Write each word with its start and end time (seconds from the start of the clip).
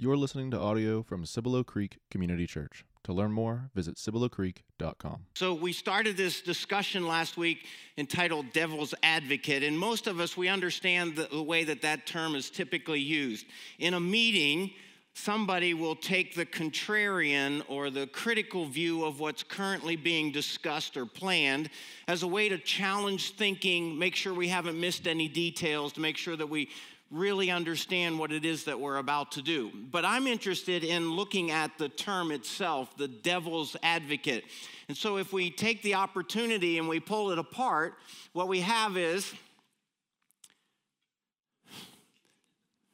You're 0.00 0.16
listening 0.16 0.52
to 0.52 0.60
audio 0.60 1.02
from 1.02 1.26
Cibolo 1.26 1.64
Creek 1.64 1.98
Community 2.08 2.46
Church. 2.46 2.84
To 3.02 3.12
learn 3.12 3.32
more, 3.32 3.68
visit 3.74 3.96
ciboloCreek.com. 3.96 5.24
So, 5.34 5.54
we 5.54 5.72
started 5.72 6.16
this 6.16 6.40
discussion 6.40 7.04
last 7.04 7.36
week 7.36 7.66
entitled 7.96 8.52
Devil's 8.52 8.94
Advocate, 9.02 9.64
and 9.64 9.76
most 9.76 10.06
of 10.06 10.20
us, 10.20 10.36
we 10.36 10.46
understand 10.46 11.16
the, 11.16 11.26
the 11.32 11.42
way 11.42 11.64
that 11.64 11.82
that 11.82 12.06
term 12.06 12.36
is 12.36 12.48
typically 12.48 13.00
used. 13.00 13.46
In 13.80 13.94
a 13.94 13.98
meeting, 13.98 14.70
somebody 15.14 15.74
will 15.74 15.96
take 15.96 16.36
the 16.36 16.46
contrarian 16.46 17.64
or 17.66 17.90
the 17.90 18.06
critical 18.06 18.66
view 18.66 19.04
of 19.04 19.18
what's 19.18 19.42
currently 19.42 19.96
being 19.96 20.30
discussed 20.30 20.96
or 20.96 21.06
planned 21.06 21.70
as 22.06 22.22
a 22.22 22.28
way 22.28 22.48
to 22.48 22.56
challenge 22.56 23.34
thinking, 23.34 23.98
make 23.98 24.14
sure 24.14 24.32
we 24.32 24.46
haven't 24.46 24.78
missed 24.78 25.08
any 25.08 25.26
details, 25.26 25.92
to 25.92 26.00
make 26.00 26.16
sure 26.16 26.36
that 26.36 26.48
we 26.48 26.68
really 27.10 27.50
understand 27.50 28.18
what 28.18 28.32
it 28.32 28.44
is 28.44 28.64
that 28.64 28.78
we're 28.78 28.98
about 28.98 29.32
to 29.32 29.42
do. 29.42 29.70
But 29.90 30.04
I'm 30.04 30.26
interested 30.26 30.84
in 30.84 31.12
looking 31.12 31.50
at 31.50 31.78
the 31.78 31.88
term 31.88 32.30
itself, 32.30 32.96
the 32.96 33.08
devil's 33.08 33.76
advocate. 33.82 34.44
And 34.88 34.96
so 34.96 35.16
if 35.16 35.32
we 35.32 35.50
take 35.50 35.82
the 35.82 35.94
opportunity 35.94 36.78
and 36.78 36.88
we 36.88 37.00
pull 37.00 37.30
it 37.30 37.38
apart, 37.38 37.94
what 38.32 38.48
we 38.48 38.60
have 38.60 38.96
is 38.96 39.32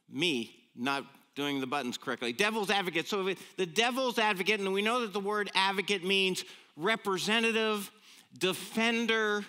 me 0.09 0.55
not 0.77 1.05
doing 1.35 1.61
the 1.61 1.67
buttons 1.67 1.99
correctly. 1.99 2.33
Devil's 2.33 2.71
advocate. 2.71 3.09
So 3.09 3.35
the 3.57 3.67
devil's 3.67 4.19
advocate, 4.19 4.61
and 4.61 4.73
we 4.73 4.83
know 4.83 5.01
that 5.01 5.13
the 5.13 5.21
word 5.21 5.51
advocate 5.57 6.05
means 6.05 6.45
representative, 6.77 7.91
defender, 8.39 9.45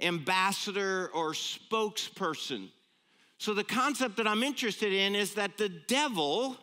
ambassador, 0.00 1.10
or 1.14 1.32
spokesperson. 1.32 2.70
So 3.38 3.54
the 3.54 3.64
concept 3.64 4.16
that 4.16 4.26
I'm 4.26 4.42
interested 4.42 4.92
in 4.92 5.14
is 5.14 5.34
that 5.34 5.56
the 5.56 5.68
devil, 5.68 6.56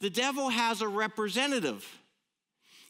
the 0.00 0.10
devil 0.10 0.48
has 0.48 0.80
a 0.80 0.88
representative. 0.88 1.84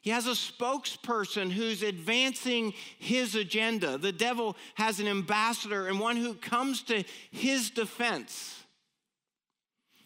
He 0.03 0.11
has 0.11 0.27
a 0.27 0.31
spokesperson 0.31 1.51
who's 1.51 1.81
advancing 1.81 2.75
his 2.99 3.33
agenda. 3.33 3.97
The 3.97 4.11
devil 4.11 4.55
has 4.75 4.99
an 4.99 5.07
ambassador 5.07 5.87
and 5.87 5.99
one 5.99 6.15
who 6.15 6.35
comes 6.35 6.83
to 6.83 7.03
his 7.31 7.71
defense. 7.71 8.63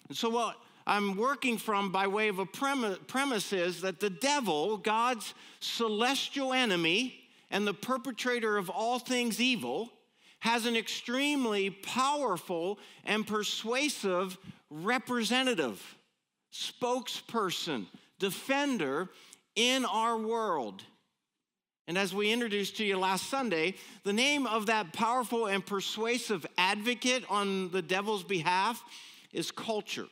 And 0.08 0.16
so, 0.16 0.30
what 0.30 0.56
I'm 0.88 1.18
working 1.18 1.58
from 1.58 1.92
by 1.92 2.08
way 2.08 2.30
of 2.30 2.40
a 2.40 2.46
premise 2.46 3.52
is 3.52 3.82
that 3.82 4.00
the 4.00 4.10
devil, 4.10 4.78
God's 4.78 5.34
celestial 5.60 6.54
enemy 6.54 7.20
and 7.52 7.68
the 7.68 7.74
perpetrator 7.74 8.58
of 8.58 8.70
all 8.70 9.00
things 9.00 9.42
evil, 9.42 9.92
has 10.40 10.66
an 10.66 10.76
extremely 10.76 11.70
powerful 11.70 12.80
and 13.04 13.28
persuasive 13.28 14.38
representative, 14.70 15.98
spokesperson, 16.54 17.86
defender 18.20 19.10
in 19.56 19.86
our 19.86 20.18
world. 20.18 20.84
And 21.88 21.98
as 21.98 22.14
we 22.14 22.32
introduced 22.32 22.78
to 22.78 22.86
you 22.86 22.98
last 22.98 23.30
Sunday, 23.30 23.74
the 24.04 24.14
name 24.14 24.46
of 24.46 24.68
that 24.68 24.94
powerful 24.94 25.48
and 25.48 25.66
persuasive 25.66 26.46
advocate 26.58 27.24
on 27.30 27.72
the 27.72 27.82
devil's 27.82 28.24
behalf 28.24 28.84
is 29.34 29.50
culture. 29.50 30.08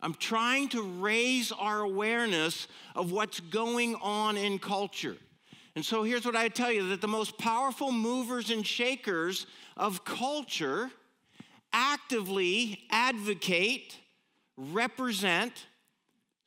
I'm 0.00 0.14
trying 0.14 0.68
to 0.70 0.82
raise 0.82 1.50
our 1.50 1.80
awareness 1.80 2.68
of 2.94 3.10
what's 3.10 3.40
going 3.40 3.96
on 3.96 4.36
in 4.36 4.58
culture. 4.58 5.16
And 5.78 5.86
so 5.86 6.02
here's 6.02 6.26
what 6.26 6.34
I 6.34 6.48
tell 6.48 6.72
you 6.72 6.88
that 6.88 7.00
the 7.00 7.06
most 7.06 7.38
powerful 7.38 7.92
movers 7.92 8.50
and 8.50 8.66
shakers 8.66 9.46
of 9.76 10.04
culture 10.04 10.90
actively 11.72 12.80
advocate, 12.90 13.96
represent, 14.56 15.66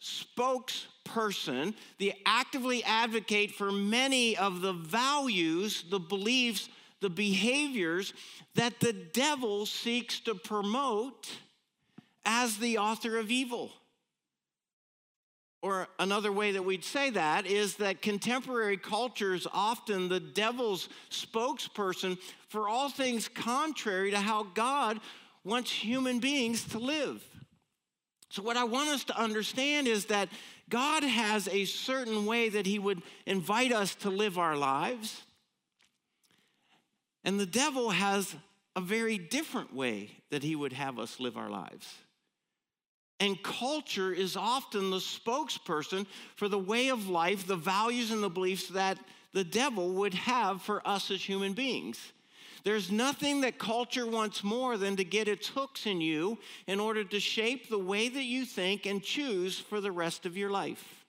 spokesperson, 0.02 1.76
they 1.98 2.14
actively 2.26 2.84
advocate 2.84 3.52
for 3.52 3.72
many 3.72 4.36
of 4.36 4.60
the 4.60 4.74
values, 4.74 5.86
the 5.90 5.98
beliefs, 5.98 6.68
the 7.00 7.10
behaviors 7.10 8.14
that 8.56 8.82
the 8.82 8.92
devil 8.92 9.66
seeks 9.66 10.20
to 10.20 10.36
promote 10.36 11.30
as 12.26 12.58
the 12.58 12.80
author 12.80 13.18
of 13.18 13.32
evil. 13.32 13.72
Or 15.62 15.88
another 16.00 16.32
way 16.32 16.54
that 16.54 16.66
we'd 16.66 16.84
say 16.84 17.12
that 17.12 17.46
is 17.46 17.76
that 17.76 18.02
contemporary 18.02 18.78
culture 18.78 19.36
is 19.36 19.48
often 19.54 20.10
the 20.10 20.20
devil's 20.20 20.90
spokesperson 21.12 22.18
for 22.50 22.68
all 22.68 22.90
things 22.90 23.28
contrary 23.28 24.12
to 24.12 24.20
how 24.20 24.44
God 24.56 25.00
wants 25.44 25.72
human 25.72 26.20
beings 26.20 26.64
to 26.70 26.80
live. 26.80 27.24
So, 28.30 28.42
what 28.42 28.58
I 28.58 28.64
want 28.64 28.90
us 28.90 29.04
to 29.06 29.20
understand 29.20 29.88
is 29.88 30.06
that 30.06 30.30
God 30.70 31.04
has 31.04 31.48
a 31.50 31.66
certain 31.66 32.26
way 32.26 32.50
that 32.50 32.66
He 32.66 32.80
would 32.80 33.02
invite 33.26 33.74
us 33.74 33.94
to 33.96 34.10
live 34.10 34.38
our 34.38 34.56
lives, 34.56 35.22
and 37.24 37.40
the 37.40 37.46
devil 37.46 37.90
has 37.90 38.34
a 38.76 38.82
very 38.82 39.18
different 39.18 39.76
way 39.76 40.12
that 40.30 40.44
He 40.44 40.56
would 40.56 40.74
have 40.74 40.98
us 40.98 41.20
live 41.20 41.36
our 41.36 41.50
lives. 41.50 41.94
And 43.22 43.42
culture 43.44 44.12
is 44.12 44.36
often 44.36 44.90
the 44.90 44.98
spokesperson 44.98 46.08
for 46.36 46.50
the 46.50 46.58
way 46.58 46.90
of 46.90 47.08
life, 47.08 47.46
the 47.46 47.56
values, 47.56 48.10
and 48.10 48.24
the 48.24 48.32
beliefs 48.32 48.70
that 48.70 48.98
the 49.32 49.44
devil 49.44 49.94
would 49.94 50.16
have 50.16 50.64
for 50.64 50.86
us 50.88 51.12
as 51.12 51.22
human 51.22 51.54
beings. 51.54 52.00
There's 52.64 52.90
nothing 52.90 53.42
that 53.42 53.60
culture 53.60 54.08
wants 54.08 54.44
more 54.44 54.76
than 54.76 54.96
to 54.96 55.04
get 55.04 55.28
its 55.28 55.48
hooks 55.48 55.86
in 55.86 56.02
you 56.02 56.40
in 56.66 56.80
order 56.80 57.04
to 57.04 57.20
shape 57.20 57.70
the 57.70 57.78
way 57.78 58.10
that 58.10 58.24
you 58.24 58.44
think 58.44 58.88
and 58.88 59.04
choose 59.04 59.60
for 59.60 59.80
the 59.82 59.92
rest 59.92 60.26
of 60.26 60.36
your 60.36 60.50
life. 60.50 61.06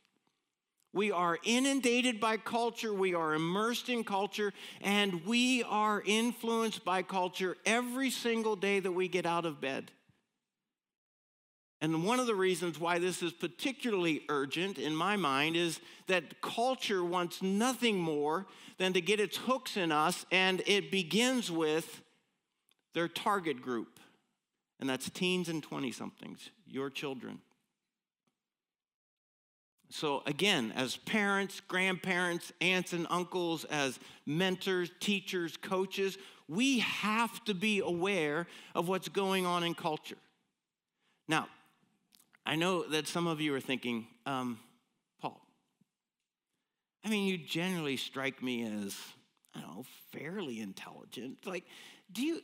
We 0.92 1.12
are 1.12 1.38
inundated 1.42 2.20
by 2.20 2.36
culture, 2.36 2.92
we 2.92 3.14
are 3.14 3.32
immersed 3.32 3.88
in 3.88 4.04
culture, 4.04 4.52
and 4.82 5.24
we 5.24 5.62
are 5.62 6.02
influenced 6.04 6.84
by 6.84 7.04
culture 7.04 7.56
every 7.64 8.10
single 8.10 8.56
day 8.56 8.80
that 8.80 8.92
we 8.92 9.08
get 9.08 9.24
out 9.24 9.46
of 9.46 9.62
bed. 9.62 9.90
And 11.82 12.04
one 12.04 12.20
of 12.20 12.28
the 12.28 12.34
reasons 12.36 12.78
why 12.78 13.00
this 13.00 13.24
is 13.24 13.32
particularly 13.32 14.22
urgent 14.28 14.78
in 14.78 14.94
my 14.94 15.16
mind 15.16 15.56
is 15.56 15.80
that 16.06 16.40
culture 16.40 17.04
wants 17.04 17.42
nothing 17.42 17.98
more 17.98 18.46
than 18.78 18.92
to 18.92 19.00
get 19.00 19.18
its 19.18 19.36
hooks 19.36 19.76
in 19.76 19.90
us, 19.90 20.24
and 20.30 20.62
it 20.66 20.92
begins 20.92 21.50
with 21.50 22.02
their 22.94 23.08
target 23.08 23.60
group. 23.60 23.98
And 24.78 24.88
that's 24.88 25.10
teens 25.10 25.48
and 25.48 25.60
20 25.60 25.90
somethings, 25.90 26.50
your 26.68 26.88
children. 26.88 27.40
So, 29.90 30.22
again, 30.24 30.72
as 30.76 30.96
parents, 30.96 31.60
grandparents, 31.66 32.52
aunts, 32.60 32.92
and 32.92 33.08
uncles, 33.10 33.64
as 33.64 33.98
mentors, 34.24 34.92
teachers, 35.00 35.56
coaches, 35.56 36.16
we 36.46 36.78
have 36.78 37.44
to 37.44 37.54
be 37.54 37.80
aware 37.80 38.46
of 38.72 38.86
what's 38.86 39.08
going 39.08 39.46
on 39.46 39.64
in 39.64 39.74
culture. 39.74 40.16
Now, 41.26 41.48
I 42.44 42.56
know 42.56 42.84
that 42.88 43.06
some 43.06 43.26
of 43.26 43.40
you 43.40 43.54
are 43.54 43.60
thinking, 43.60 44.06
um, 44.26 44.58
Paul, 45.20 45.40
I 47.04 47.08
mean, 47.08 47.26
you 47.26 47.38
generally 47.38 47.96
strike 47.96 48.42
me 48.42 48.64
as, 48.64 48.96
I 49.54 49.60
don't 49.60 49.76
know, 49.76 49.84
fairly 50.12 50.60
intelligent. 50.60 51.46
Like, 51.46 51.64
do 52.10 52.22
you, 52.22 52.40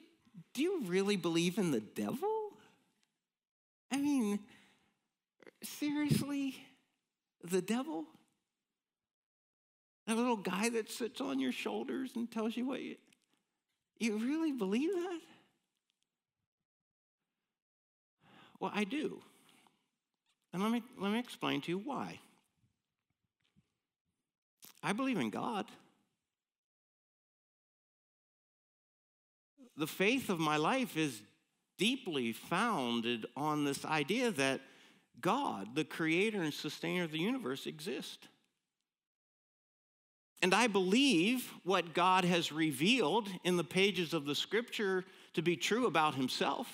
do 0.55 0.63
you 0.63 0.83
really 0.85 1.17
believe 1.17 1.59
in 1.59 1.73
the 1.73 1.81
devil? 1.81 2.53
I 3.91 3.97
mean, 3.97 4.39
seriously? 5.63 6.57
The 7.43 7.63
devil? 7.63 8.05
That 10.07 10.17
little 10.17 10.37
guy 10.37 10.71
that 10.71 10.91
sits 10.91 11.21
on 11.21 11.39
your 11.39 11.53
shoulders 11.53 12.13
and 12.17 12.31
tells 12.31 12.57
you 12.57 12.67
what 12.67 12.81
you. 12.81 12.97
You 13.99 14.17
really 14.17 14.53
believe 14.53 14.93
that? 14.93 15.21
Well, 18.61 18.73
I 18.75 18.85
do. 18.85 19.21
And 20.53 20.63
let 20.63 20.73
me, 20.73 20.83
let 20.99 21.13
me 21.13 21.19
explain 21.19 21.61
to 21.63 21.71
you 21.71 21.79
why. 21.79 22.21
I 24.83 24.93
believe 24.93 25.19
in 25.19 25.31
God. 25.31 25.67
The 29.77 29.87
faith 29.87 30.31
of 30.31 30.41
my 30.41 30.57
life 30.57 30.97
is 30.97 31.23
deeply 31.77 32.33
founded 32.33 33.27
on 33.37 33.65
this 33.65 33.85
idea 33.85 34.31
that 34.33 34.61
God, 35.21 35.75
the 35.75 35.85
creator 35.85 36.43
and 36.43 36.53
sustainer 36.53 37.05
of 37.05 37.13
the 37.13 37.19
universe, 37.19 37.67
exists. 37.67 38.27
And 40.43 40.55
I 40.55 40.69
believe 40.69 41.53
what 41.65 41.95
God 41.95 42.25
has 42.25 42.53
revealed 42.53 43.29
in 43.43 43.57
the 43.57 43.65
pages 43.65 44.15
of 44.15 44.25
the 44.25 44.35
scripture 44.35 45.05
to 45.35 45.43
be 45.43 45.57
true 45.57 45.87
about 45.87 46.15
himself. 46.15 46.69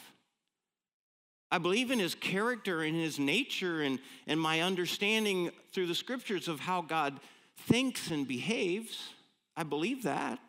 I 1.50 1.58
believe 1.58 1.90
in 1.90 1.98
his 1.98 2.14
character 2.14 2.82
and 2.82 2.96
his 2.96 3.18
nature 3.18 3.82
and, 3.82 3.98
and 4.26 4.40
my 4.40 4.60
understanding 4.60 5.50
through 5.72 5.86
the 5.86 5.94
scriptures 5.94 6.48
of 6.48 6.60
how 6.60 6.82
God 6.82 7.20
thinks 7.56 8.10
and 8.10 8.26
behaves. 8.26 9.10
I 9.56 9.62
believe 9.62 10.02
that. 10.02 10.40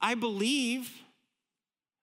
I 0.00 0.14
believe 0.14 0.90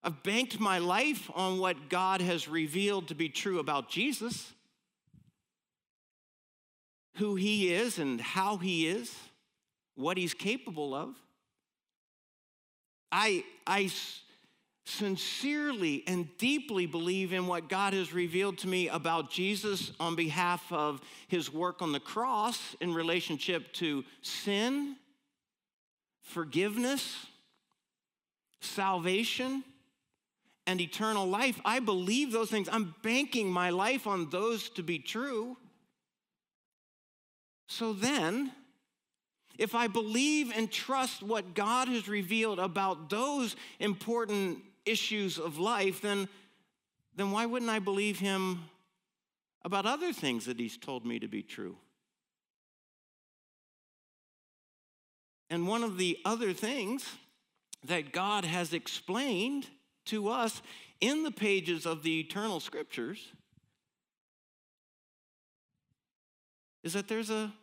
I've 0.04 0.22
banked 0.22 0.60
my 0.60 0.80
life 0.80 1.32
on 1.34 1.60
what 1.60 1.90
God 1.90 2.22
has 2.22 2.48
revealed 2.48 3.08
to 3.08 3.16
be 3.16 3.30
true 3.30 3.60
about 3.60 3.90
Jesus, 3.90 4.52
who 7.16 7.36
he 7.36 7.74
is 7.74 8.00
and 8.00 8.20
how 8.20 8.58
he 8.58 8.88
is, 8.88 9.16
what 9.96 10.18
he's 10.18 10.34
capable 10.34 10.94
of. 10.94 11.16
I, 13.12 13.46
I 13.66 13.92
sincerely 14.86 16.04
and 16.08 16.28
deeply 16.38 16.86
believe 16.86 17.32
in 17.32 17.48
what 17.48 17.70
God 17.70 17.94
has 17.94 18.14
revealed 18.14 18.58
to 18.60 18.68
me 18.68 18.90
about 18.90 19.32
Jesus 19.32 19.92
on 20.00 20.16
behalf 20.16 20.72
of 20.72 21.02
his 21.28 21.52
work 21.52 21.82
on 21.82 21.94
the 21.94 22.00
cross 22.00 22.76
in 22.82 22.94
relationship 22.94 23.72
to 23.74 24.04
sin, 24.22 24.98
forgiveness, 26.22 27.28
salvation, 28.60 29.64
and 30.68 30.82
eternal 30.82 31.28
life. 31.28 31.60
I 31.64 31.80
believe 31.80 32.32
those 32.32 32.50
things. 32.50 32.68
I'm 32.72 32.94
banking 33.04 33.50
my 33.50 33.70
life 33.70 34.06
on 34.06 34.30
those 34.30 34.70
to 34.72 34.84
be 34.84 35.00
true. 35.00 35.58
So 37.68 37.94
then, 37.94 38.52
if 39.58 39.76
I 39.76 39.88
believe 39.88 40.52
and 40.54 40.70
trust 40.70 41.24
what 41.24 41.54
God 41.54 41.88
has 41.88 42.08
revealed 42.08 42.60
about 42.60 43.10
those 43.10 43.56
important 43.80 44.60
issues 44.86 45.38
of 45.38 45.58
life, 45.58 46.02
then, 46.02 46.28
then 47.16 47.32
why 47.32 47.46
wouldn't 47.46 47.72
I 47.72 47.80
believe 47.80 48.20
him 48.20 48.66
about 49.64 49.86
other 49.86 50.12
things 50.14 50.46
that 50.46 50.60
he's 50.60 50.78
told 50.78 51.06
me 51.06 51.20
to 51.20 51.28
be 51.28 51.42
true? 51.42 51.78
And 55.50 55.68
one 55.68 55.84
of 55.84 55.98
the 55.98 56.18
other 56.26 56.54
things 56.54 57.06
that 57.86 58.12
God 58.12 58.46
has 58.46 58.74
explained 58.74 59.68
to 60.06 60.30
us 60.30 60.62
in 61.00 61.24
the 61.24 61.32
pages 61.32 61.86
of 61.86 62.02
the 62.02 62.20
eternal 62.20 62.60
scriptures 62.60 63.32
is 66.84 66.94
that 66.94 67.08
there's 67.08 67.30
a 67.30 67.54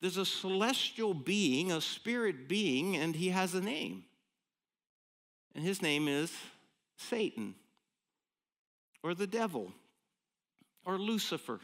there's 0.00 0.16
a 0.16 0.24
celestial 0.24 1.12
being, 1.12 1.72
a 1.72 1.80
spirit 1.80 2.48
being, 2.48 2.96
and 2.96 3.16
he 3.16 3.30
has 3.30 3.54
a 3.54 3.60
name. 3.60 4.04
And 5.54 5.64
his 5.64 5.82
name 5.82 6.08
is 6.08 6.32
Satan, 6.96 7.54
or 9.02 9.14
the 9.14 9.26
devil, 9.26 9.72
or 10.84 10.98
Lucifer. 10.98 11.60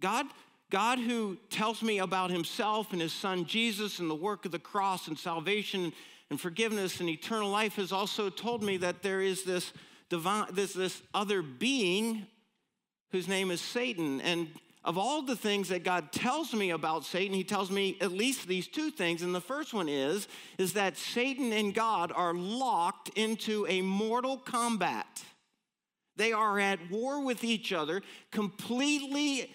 God, 0.00 0.26
God 0.70 0.98
who 0.98 1.36
tells 1.50 1.82
me 1.82 1.98
about 1.98 2.30
himself 2.30 2.92
and 2.92 3.00
his 3.00 3.12
son 3.12 3.44
Jesus 3.44 3.98
and 3.98 4.10
the 4.10 4.14
work 4.14 4.44
of 4.44 4.52
the 4.52 4.58
cross 4.58 5.08
and 5.08 5.18
salvation 5.18 5.92
and 6.30 6.40
forgiveness 6.40 7.00
and 7.00 7.08
eternal 7.08 7.50
life 7.50 7.76
has 7.76 7.92
also 7.92 8.30
told 8.30 8.62
me 8.62 8.76
that 8.78 9.02
there 9.02 9.20
is 9.20 9.42
this 9.44 9.72
divine 10.08 10.46
this, 10.52 10.72
this 10.72 11.02
other 11.12 11.42
being 11.42 12.26
whose 13.10 13.28
name 13.28 13.50
is 13.50 13.60
Satan. 13.60 14.20
And 14.20 14.48
of 14.82 14.96
all 14.96 15.22
the 15.22 15.36
things 15.36 15.68
that 15.68 15.84
God 15.84 16.10
tells 16.10 16.54
me 16.54 16.70
about 16.70 17.04
Satan, 17.04 17.34
he 17.34 17.44
tells 17.44 17.70
me 17.70 17.98
at 18.00 18.12
least 18.12 18.48
these 18.48 18.66
two 18.66 18.90
things. 18.90 19.22
And 19.22 19.34
the 19.34 19.40
first 19.40 19.74
one 19.74 19.88
is, 19.88 20.26
is 20.56 20.72
that 20.72 20.96
Satan 20.96 21.52
and 21.52 21.74
God 21.74 22.12
are 22.14 22.32
locked 22.32 23.10
into 23.10 23.66
a 23.68 23.82
mortal 23.82 24.38
combat. 24.38 25.22
They 26.16 26.32
are 26.32 26.58
at 26.58 26.78
war 26.90 27.22
with 27.22 27.44
each 27.44 27.72
other, 27.72 28.02
completely 28.30 29.50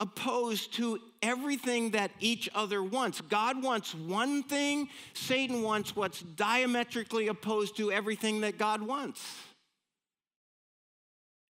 opposed 0.00 0.74
to 0.74 1.00
everything 1.22 1.90
that 1.90 2.10
each 2.20 2.48
other 2.54 2.82
wants. 2.82 3.20
God 3.22 3.62
wants 3.62 3.94
one 3.94 4.42
thing, 4.42 4.88
Satan 5.14 5.62
wants 5.62 5.96
what's 5.96 6.20
diametrically 6.20 7.28
opposed 7.28 7.76
to 7.78 7.90
everything 7.90 8.42
that 8.42 8.58
God 8.58 8.82
wants. 8.82 9.24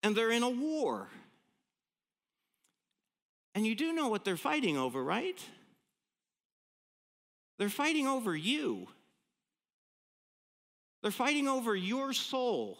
And 0.02 0.14
they're 0.14 0.30
in 0.30 0.44
a 0.44 0.50
war. 0.50 1.08
And 3.56 3.66
you 3.66 3.74
do 3.74 3.94
know 3.94 4.08
what 4.08 4.22
they're 4.22 4.36
fighting 4.36 4.76
over, 4.76 5.02
right? 5.02 5.42
They're 7.58 7.70
fighting 7.70 8.06
over 8.06 8.36
you. 8.36 8.86
They're 11.02 11.10
fighting 11.10 11.48
over 11.48 11.74
your 11.74 12.12
soul. 12.12 12.76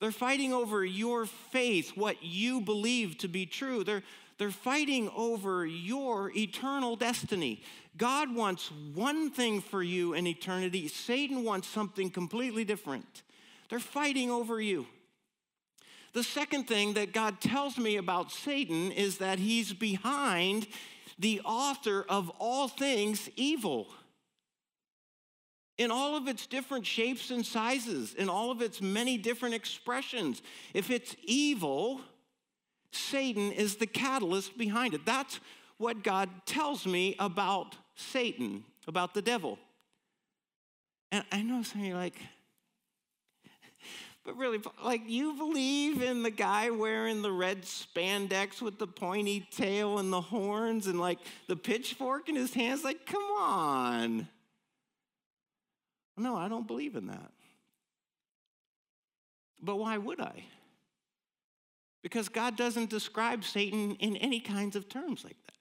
They're 0.00 0.10
fighting 0.10 0.54
over 0.54 0.82
your 0.86 1.26
faith, 1.26 1.98
what 1.98 2.22
you 2.22 2.62
believe 2.62 3.18
to 3.18 3.28
be 3.28 3.44
true. 3.44 3.84
They're, 3.84 4.02
they're 4.38 4.50
fighting 4.50 5.10
over 5.14 5.66
your 5.66 6.32
eternal 6.34 6.96
destiny. 6.96 7.62
God 7.98 8.34
wants 8.34 8.72
one 8.94 9.30
thing 9.30 9.60
for 9.60 9.82
you 9.82 10.14
in 10.14 10.26
eternity, 10.26 10.88
Satan 10.88 11.44
wants 11.44 11.68
something 11.68 12.08
completely 12.08 12.64
different. 12.64 13.22
They're 13.68 13.80
fighting 13.80 14.30
over 14.30 14.62
you. 14.62 14.86
The 16.16 16.24
second 16.24 16.64
thing 16.64 16.94
that 16.94 17.12
God 17.12 17.42
tells 17.42 17.76
me 17.76 17.98
about 17.98 18.32
Satan 18.32 18.90
is 18.90 19.18
that 19.18 19.38
he's 19.38 19.74
behind 19.74 20.66
the 21.18 21.42
author 21.44 22.06
of 22.08 22.30
all 22.38 22.68
things 22.68 23.28
evil. 23.36 23.88
In 25.76 25.90
all 25.90 26.16
of 26.16 26.26
its 26.26 26.46
different 26.46 26.86
shapes 26.86 27.30
and 27.30 27.44
sizes, 27.44 28.14
in 28.14 28.30
all 28.30 28.50
of 28.50 28.62
its 28.62 28.80
many 28.80 29.18
different 29.18 29.54
expressions. 29.54 30.40
If 30.72 30.90
it's 30.90 31.14
evil, 31.22 32.00
Satan 32.92 33.52
is 33.52 33.76
the 33.76 33.86
catalyst 33.86 34.56
behind 34.56 34.94
it. 34.94 35.04
That's 35.04 35.38
what 35.76 36.02
God 36.02 36.30
tells 36.46 36.86
me 36.86 37.14
about 37.18 37.76
Satan, 37.94 38.64
about 38.88 39.12
the 39.12 39.20
devil. 39.20 39.58
And 41.12 41.24
I 41.30 41.42
know 41.42 41.62
some 41.62 41.82
of 41.82 41.86
you 41.86 41.92
are 41.92 41.98
like, 41.98 42.18
but 44.26 44.36
really, 44.36 44.60
like, 44.84 45.02
you 45.06 45.34
believe 45.34 46.02
in 46.02 46.24
the 46.24 46.30
guy 46.30 46.70
wearing 46.70 47.22
the 47.22 47.30
red 47.30 47.62
spandex 47.62 48.60
with 48.60 48.78
the 48.78 48.86
pointy 48.88 49.46
tail 49.52 50.00
and 50.00 50.12
the 50.12 50.20
horns 50.20 50.88
and 50.88 50.98
like 50.98 51.20
the 51.46 51.54
pitchfork 51.54 52.28
in 52.28 52.34
his 52.34 52.52
hands? 52.52 52.82
Like, 52.82 53.06
come 53.06 53.22
on. 53.38 54.28
No, 56.16 56.36
I 56.36 56.48
don't 56.48 56.66
believe 56.66 56.96
in 56.96 57.06
that. 57.06 57.30
But 59.62 59.76
why 59.76 59.96
would 59.96 60.20
I? 60.20 60.44
Because 62.02 62.28
God 62.28 62.56
doesn't 62.56 62.90
describe 62.90 63.44
Satan 63.44 63.94
in 63.96 64.16
any 64.16 64.40
kinds 64.40 64.74
of 64.74 64.88
terms 64.88 65.22
like 65.22 65.36
that. 65.46 65.52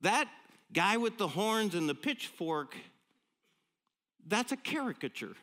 That 0.00 0.28
guy 0.72 0.96
with 0.96 1.16
the 1.16 1.28
horns 1.28 1.74
and 1.74 1.88
the 1.88 1.94
pitchfork, 1.94 2.76
that's 4.26 4.50
a 4.52 4.56
caricature. 4.56 5.34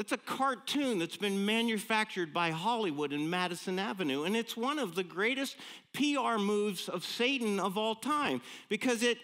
It's 0.00 0.12
a 0.12 0.16
cartoon 0.16 0.98
that's 0.98 1.18
been 1.18 1.44
manufactured 1.44 2.32
by 2.32 2.52
Hollywood 2.52 3.12
in 3.12 3.28
Madison 3.28 3.78
Avenue, 3.78 4.22
and 4.22 4.34
it's 4.34 4.56
one 4.56 4.78
of 4.78 4.94
the 4.94 5.04
greatest 5.04 5.58
PR 5.92 6.38
moves 6.38 6.88
of 6.88 7.04
Satan 7.04 7.60
of 7.60 7.76
all 7.76 7.94
time 7.94 8.40
because 8.70 9.02
it, 9.02 9.18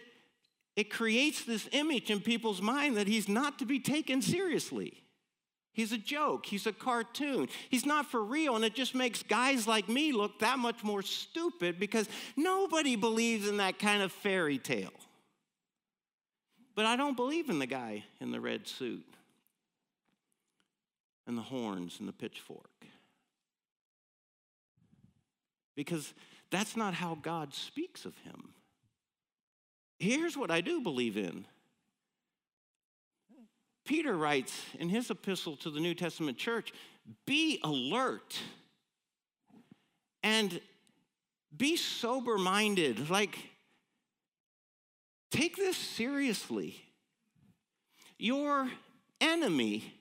it 0.77 0.91
creates 0.91 1.47
this 1.47 1.67
image 1.73 2.11
in 2.11 2.21
people's 2.21 2.61
mind 2.61 2.99
that 2.99 3.07
he's 3.07 3.27
not 3.27 3.59
to 3.61 3.65
be 3.65 3.81
taken 3.81 4.21
seriously. 4.21 5.03
He's 5.73 5.93
a 5.93 5.99
joke, 5.99 6.45
he's 6.45 6.67
a 6.67 6.75
cartoon, 6.75 7.49
he's 7.71 7.87
not 7.87 8.11
for 8.11 8.23
real, 8.23 8.55
and 8.55 8.63
it 8.65 8.75
just 8.75 8.95
makes 8.95 9.23
guys 9.23 9.67
like 9.67 9.89
me 9.89 10.13
look 10.13 10.41
that 10.41 10.59
much 10.59 10.85
more 10.85 11.01
stupid 11.01 11.81
because 11.81 12.07
nobody 12.37 12.97
believes 12.97 13.49
in 13.49 13.57
that 13.57 13.79
kind 13.79 14.03
of 14.03 14.13
fairy 14.13 14.59
tale. 14.59 14.93
But 16.75 16.85
I 16.85 16.97
don't 16.97 17.17
believe 17.17 17.49
in 17.49 17.61
the 17.61 17.67
guy 17.67 18.05
in 18.21 18.31
the 18.31 18.41
red 18.43 18.69
suit 18.69 19.16
and 21.27 21.37
the 21.37 21.43
horns 21.43 21.97
and 21.99 22.09
the 22.09 22.13
pitchfork. 22.13 22.71
Because 25.75 26.15
that's 26.51 26.77
not 26.77 26.95
how 26.95 27.19
God 27.21 27.55
speaks 27.55 28.05
of 28.05 28.17
him. 28.19 28.51
Here's 29.99 30.37
what 30.37 30.51
I 30.51 30.61
do 30.61 30.81
believe 30.81 31.17
in. 31.17 31.47
Peter 33.85 34.17
writes 34.17 34.65
in 34.79 34.89
his 34.89 35.11
epistle 35.11 35.57
to 35.57 35.71
the 35.71 35.81
New 35.81 35.95
Testament 35.95 36.37
church 36.37 36.73
be 37.25 37.61
alert 37.63 38.37
and 40.23 40.61
be 41.57 41.77
sober 41.77 42.37
minded. 42.37 43.09
Like, 43.09 43.39
take 45.31 45.57
this 45.57 45.77
seriously. 45.77 46.83
Your 48.19 48.69
enemy 49.21 49.95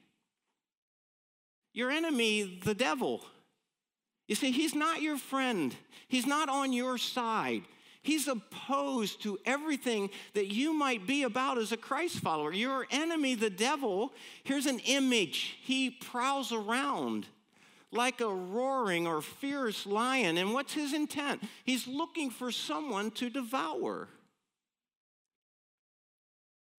your 1.76 1.92
enemy, 1.92 2.60
the 2.64 2.74
devil. 2.74 3.24
You 4.28 4.36
see, 4.36 4.52
he's 4.52 4.74
not 4.74 5.02
your 5.02 5.18
friend, 5.18 5.76
he's 6.08 6.26
not 6.26 6.50
on 6.50 6.74
your 6.74 6.98
side. 6.98 7.64
He's 8.02 8.28
opposed 8.28 9.24
to 9.24 9.40
everything 9.48 10.12
that 10.36 10.54
you 10.54 10.76
might 10.76 11.08
be 11.08 11.24
about 11.24 11.58
as 11.58 11.72
a 11.72 11.78
Christ 11.78 12.20
follower. 12.20 12.54
Your 12.54 12.86
enemy, 12.92 13.34
the 13.34 13.50
devil, 13.50 14.14
here's 14.44 14.68
an 14.68 14.78
image. 14.86 15.58
He 15.64 15.90
prowls 15.90 16.52
around 16.52 17.26
like 17.92 18.22
a 18.22 18.28
roaring 18.28 19.08
or 19.08 19.22
fierce 19.24 19.88
lion. 19.88 20.38
And 20.38 20.54
what's 20.54 20.74
his 20.74 20.94
intent? 20.94 21.42
He's 21.64 21.88
looking 21.88 22.30
for 22.30 22.52
someone 22.52 23.10
to 23.12 23.28
devour. 23.28 24.08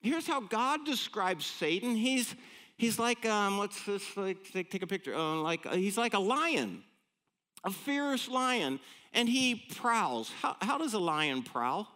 Here's 0.01 0.29
how 0.29 0.43
God 0.43 0.87
describes 0.87 1.45
Satan. 1.45 1.97
He's, 1.97 2.37
he's 2.77 2.99
like, 2.99 3.27
um, 3.27 3.59
let's 3.59 3.85
just 3.85 4.17
like, 4.17 4.39
take, 4.53 4.71
take 4.71 4.83
a 4.83 4.87
picture. 4.87 5.15
Uh, 5.15 5.37
like, 5.37 5.67
uh, 5.67 5.75
he's 5.75 5.99
like 5.99 6.15
a 6.15 6.19
lion, 6.19 6.83
a 7.65 7.71
fierce 7.71 8.29
lion, 8.29 8.81
and 9.13 9.29
he 9.29 9.55
prowls. 9.55 10.31
How, 10.41 10.57
how 10.61 10.79
does 10.79 10.95
a 10.95 10.99
lion 10.99 11.43
prowl? 11.43 11.89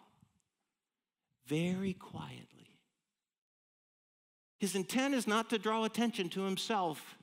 Very 1.47 1.95
quietly. 1.95 2.47
His 4.59 4.75
intent 4.75 5.15
is 5.15 5.27
not 5.27 5.51
to 5.51 5.59
draw 5.59 5.85
attention 5.85 6.29
to 6.31 6.43
himself. 6.43 7.17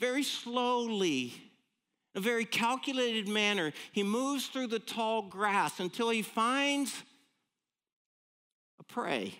Very 0.00 0.22
slowly, 0.22 1.34
in 2.14 2.18
a 2.18 2.20
very 2.20 2.44
calculated 2.44 3.28
manner, 3.28 3.72
he 3.92 4.02
moves 4.02 4.46
through 4.46 4.68
the 4.68 4.78
tall 4.78 5.22
grass 5.22 5.80
until 5.80 6.08
he 6.10 6.22
finds 6.22 7.02
a 8.80 8.84
prey 8.84 9.34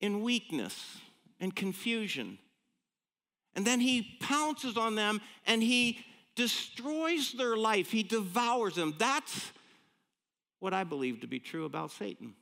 in 0.00 0.22
weakness 0.22 0.98
and 1.38 1.54
confusion. 1.54 2.38
And 3.54 3.66
then 3.66 3.80
he 3.80 4.16
pounces 4.20 4.76
on 4.76 4.94
them 4.94 5.20
and 5.46 5.62
he 5.62 6.00
destroys 6.36 7.32
their 7.32 7.56
life, 7.56 7.90
he 7.90 8.02
devours 8.02 8.76
them. 8.76 8.94
That's 8.98 9.52
what 10.60 10.72
I 10.72 10.84
believe 10.84 11.20
to 11.20 11.26
be 11.26 11.38
true 11.38 11.64
about 11.64 11.90
Satan. 11.90 12.34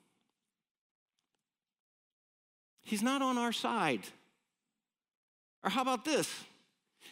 He's 2.82 3.02
not 3.02 3.22
on 3.22 3.38
our 3.38 3.52
side. 3.52 4.00
Or 5.62 5.70
how 5.70 5.82
about 5.82 6.04
this? 6.04 6.32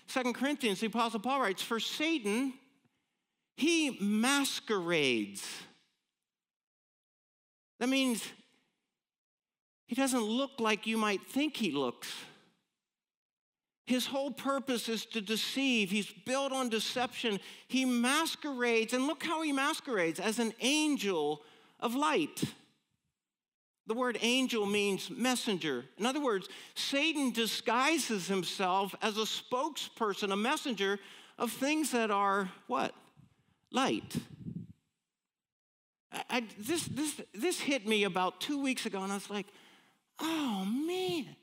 Second 0.07 0.35
Corinthians, 0.35 0.81
the 0.81 0.87
Apostle 0.87 1.21
Paul 1.21 1.41
writes, 1.41 1.63
For 1.63 1.81
Satan, 1.81 2.55
he 3.57 3.99
masquerades. 4.01 5.45
That 7.79 7.89
means 7.89 8.23
he 9.87 9.95
doesn't 9.95 10.23
look 10.23 10.59
like 10.59 10.87
you 10.87 10.99
might 10.99 11.27
think 11.27 11.57
he 11.57 11.71
looks. 11.71 12.13
His 13.87 14.07
whole 14.07 14.33
purpose 14.33 14.89
is 14.89 15.07
to 15.07 15.21
deceive. 15.21 15.91
He's 15.91 16.11
built 16.11 16.53
on 16.53 16.69
deception. 16.69 17.39
He 17.69 17.85
masquerades, 17.85 18.93
and 18.93 19.07
look 19.07 19.23
how 19.23 19.43
he 19.43 19.53
masquerades 19.53 20.19
as 20.19 20.41
an 20.41 20.53
angel 20.61 21.43
of 21.79 21.95
light. 21.95 22.43
The 23.87 23.95
word 23.95 24.19
angel 24.21 24.67
means 24.67 25.09
messenger. 25.09 25.85
In 25.99 26.07
other 26.07 26.21
words, 26.21 26.49
Satan 26.75 27.31
disguises 27.31 28.27
himself 28.27 28.93
as 29.01 29.17
a 29.17 29.21
spokesperson, 29.21 30.33
a 30.33 30.37
messenger 30.37 30.99
of 31.39 31.53
things 31.53 31.93
that 31.93 32.11
are 32.11 32.51
what? 32.67 32.93
Light. 33.71 34.17
I, 36.29 36.43
this, 36.59 36.85
this, 36.87 37.21
this 37.33 37.61
hit 37.61 37.87
me 37.87 38.03
about 38.03 38.41
two 38.41 38.61
weeks 38.61 38.87
ago, 38.87 39.03
and 39.03 39.13
I 39.13 39.17
was 39.17 39.31
like, 39.31 39.47
oh 40.21 40.65
man, 40.65 41.37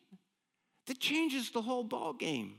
that 0.87 0.99
changes 0.99 1.51
the 1.51 1.61
whole 1.61 1.83
ball 1.83 2.13
game. 2.13 2.55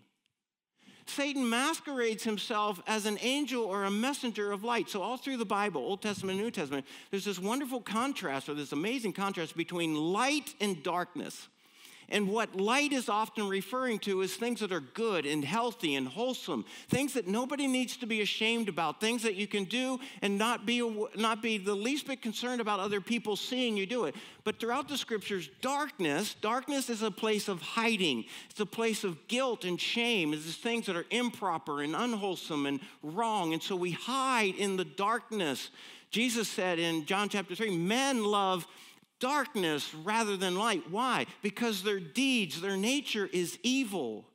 Satan 1.07 1.49
masquerades 1.49 2.25
himself 2.25 2.81
as 2.87 3.05
an 3.05 3.19
angel 3.21 3.65
or 3.65 3.85
a 3.85 3.91
messenger 3.91 4.53
of 4.53 4.65
light. 4.65 4.89
So, 4.89 5.03
all 5.03 5.17
through 5.17 5.37
the 5.37 5.45
Bible, 5.45 5.83
Old 5.83 6.01
Testament 6.01 6.39
New 6.39 6.51
Testament, 6.51 6.87
there's 7.11 7.27
this 7.27 7.39
wonderful 7.39 7.81
contrast 7.81 8.49
or 8.49 8.55
this 8.55 8.73
amazing 8.73 9.13
contrast 9.13 9.57
between 9.57 9.95
light 9.95 10.55
and 10.61 10.83
darkness. 10.83 11.49
And 12.09 12.29
what 12.29 12.57
light 12.57 12.93
is 12.93 13.09
often 13.09 13.49
referring 13.49 13.99
to 14.01 14.21
is 14.21 14.35
things 14.35 14.61
that 14.61 14.73
are 14.73 14.81
good 14.81 15.27
and 15.27 15.45
healthy 15.45 15.95
and 15.95 16.07
wholesome, 16.07 16.65
things 16.89 17.15
that 17.15 17.27
nobody 17.27 17.67
needs 17.67 17.97
to 17.99 18.07
be 18.07 18.21
ashamed 18.21 18.69
about, 18.69 19.01
things 19.01 19.23
that 19.23 19.35
you 19.35 19.47
can 19.47 19.65
do 19.65 19.99
and 20.23 20.39
not 20.39 20.67
be, 20.67 21.09
not 21.17 21.43
be 21.43 21.59
the 21.59 21.75
least 21.75 22.07
bit 22.07 22.23
concerned 22.23 22.61
about 22.61 22.81
other 22.81 23.01
people 23.01 23.37
seeing 23.37 23.77
you 23.77 23.87
do 23.87 24.05
it. 24.05 24.15
But 24.45 24.61
throughout 24.61 24.89
the 24.89 24.99
scriptures, 24.99 25.49
darkness, 25.61 26.35
darkness 26.35 26.91
is 26.91 27.03
a 27.03 27.11
place 27.11 27.49
of 27.49 27.63
hiding. 27.63 28.25
It's 28.51 28.61
a 28.61 28.67
place 28.67 29.05
of 29.05 29.27
guilt 29.29 29.65
and 29.65 29.81
shame. 29.81 30.33
It's 30.33 30.55
things 30.57 30.87
that 30.87 30.97
are 30.97 31.07
improper 31.11 31.83
and 31.83 31.95
unwholesome 31.97 32.67
and 32.67 32.81
wrong. 33.03 33.53
And 33.53 33.63
so 33.63 33.77
we 33.77 33.93
hide 33.93 34.55
in 34.57 34.77
the 34.77 34.85
darkness. 34.85 35.71
Jesus 36.11 36.49
said 36.49 36.79
in 36.79 37.07
John 37.07 37.29
chapter 37.29 37.55
3 37.55 37.77
men 37.77 38.25
love 38.25 38.67
darkness 39.21 39.95
rather 39.95 40.37
than 40.37 40.57
light. 40.57 40.91
Why? 40.91 41.27
Because 41.43 41.83
their 41.83 42.01
deeds, 42.01 42.61
their 42.61 42.77
nature 42.77 43.29
is 43.33 43.59
evil. 43.63 44.27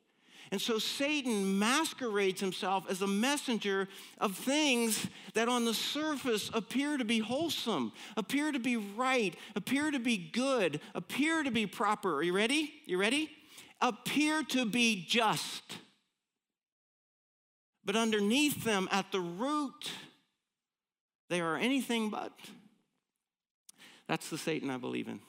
And 0.51 0.59
so 0.59 0.79
Satan 0.79 1.59
masquerades 1.59 2.41
himself 2.41 2.86
as 2.89 3.01
a 3.01 3.07
messenger 3.07 3.88
of 4.17 4.36
things 4.36 5.07
that 5.36 5.48
on 5.48 5.65
the 5.65 5.75
surface 5.75 6.50
appear 6.53 6.98
to 6.98 7.05
be 7.05 7.19
wholesome, 7.19 7.91
appear 8.17 8.51
to 8.51 8.59
be 8.59 8.75
right, 8.75 9.36
appear 9.55 9.91
to 9.91 10.00
be 10.00 10.17
good, 10.17 10.81
appear 10.95 11.43
to 11.43 11.51
be 11.51 11.67
proper. 11.67 12.15
Are 12.15 12.24
you 12.24 12.33
ready? 12.33 12.74
You 12.86 13.00
ready? 13.00 13.29
Appear 13.79 14.43
to 14.43 14.65
be 14.65 15.05
just. 15.07 15.77
But 17.86 17.95
underneath 17.95 18.63
them, 18.63 18.89
at 18.91 19.12
the 19.12 19.21
root, 19.21 19.91
they 21.29 21.41
are 21.41 21.55
anything 21.57 22.09
but. 22.09 22.33
That's 24.09 24.29
the 24.31 24.39
Satan 24.39 24.71
I 24.71 24.77
believe 24.77 25.07
in. 25.07 25.19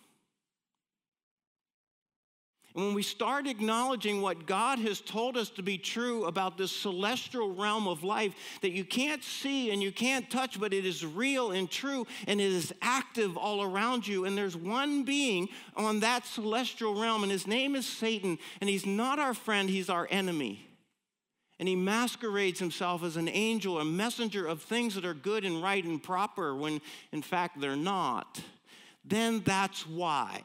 And 2.75 2.87
when 2.87 2.95
we 2.95 3.03
start 3.03 3.47
acknowledging 3.47 4.23
what 4.23 4.47
God 4.47 4.79
has 4.79 5.03
told 5.03 5.37
us 5.37 5.51
to 5.51 5.63
be 5.63 5.77
true 5.77 6.25
about 6.25 6.57
this 6.57 6.73
celestial 6.73 7.55
realm 7.55 7.87
of 7.87 8.05
life 8.05 8.33
that 8.63 8.71
you 8.71 8.85
can't 8.85 9.23
see 9.23 9.71
and 9.71 9.83
you 9.83 9.93
can't 9.93 10.31
touch, 10.31 10.59
but 10.59 10.73
it 10.73 10.87
is 10.87 11.05
real 11.05 11.51
and 11.51 11.71
true 11.71 12.07
and 12.27 12.41
it 12.41 12.51
is 12.51 12.73
active 12.81 13.37
all 13.37 13.63
around 13.63 14.07
you, 14.07 14.25
and 14.25 14.39
there's 14.39 14.57
one 14.57 15.03
being 15.03 15.49
on 15.77 16.01
that 16.01 16.25
celestial 16.25 16.99
realm, 16.99 17.23
and 17.23 17.31
his 17.31 17.47
name 17.47 17.75
is 17.75 17.87
Satan, 17.87 18.39
and 18.63 18.71
he's 18.71 18.87
not 18.87 19.19
our 19.19 19.35
friend, 19.35 19.69
he's 19.69 19.91
our 19.91 20.09
enemy. 20.11 20.67
And 21.59 21.69
he 21.69 21.77
masquerades 21.77 22.61
himself 22.61 23.03
as 23.03 23.19
an 23.19 23.29
angel, 23.29 23.79
a 23.79 23.85
messenger 23.85 24.47
of 24.47 24.63
things 24.63 24.95
that 24.95 25.05
are 25.05 25.13
good 25.13 25.45
and 25.45 25.63
right 25.63 25.85
and 25.85 26.03
proper, 26.03 26.55
when 26.55 26.81
in 27.13 27.21
fact 27.21 27.61
they're 27.61 27.77
not 27.77 28.41
then 29.11 29.43
that's 29.45 29.87
why. 29.87 30.43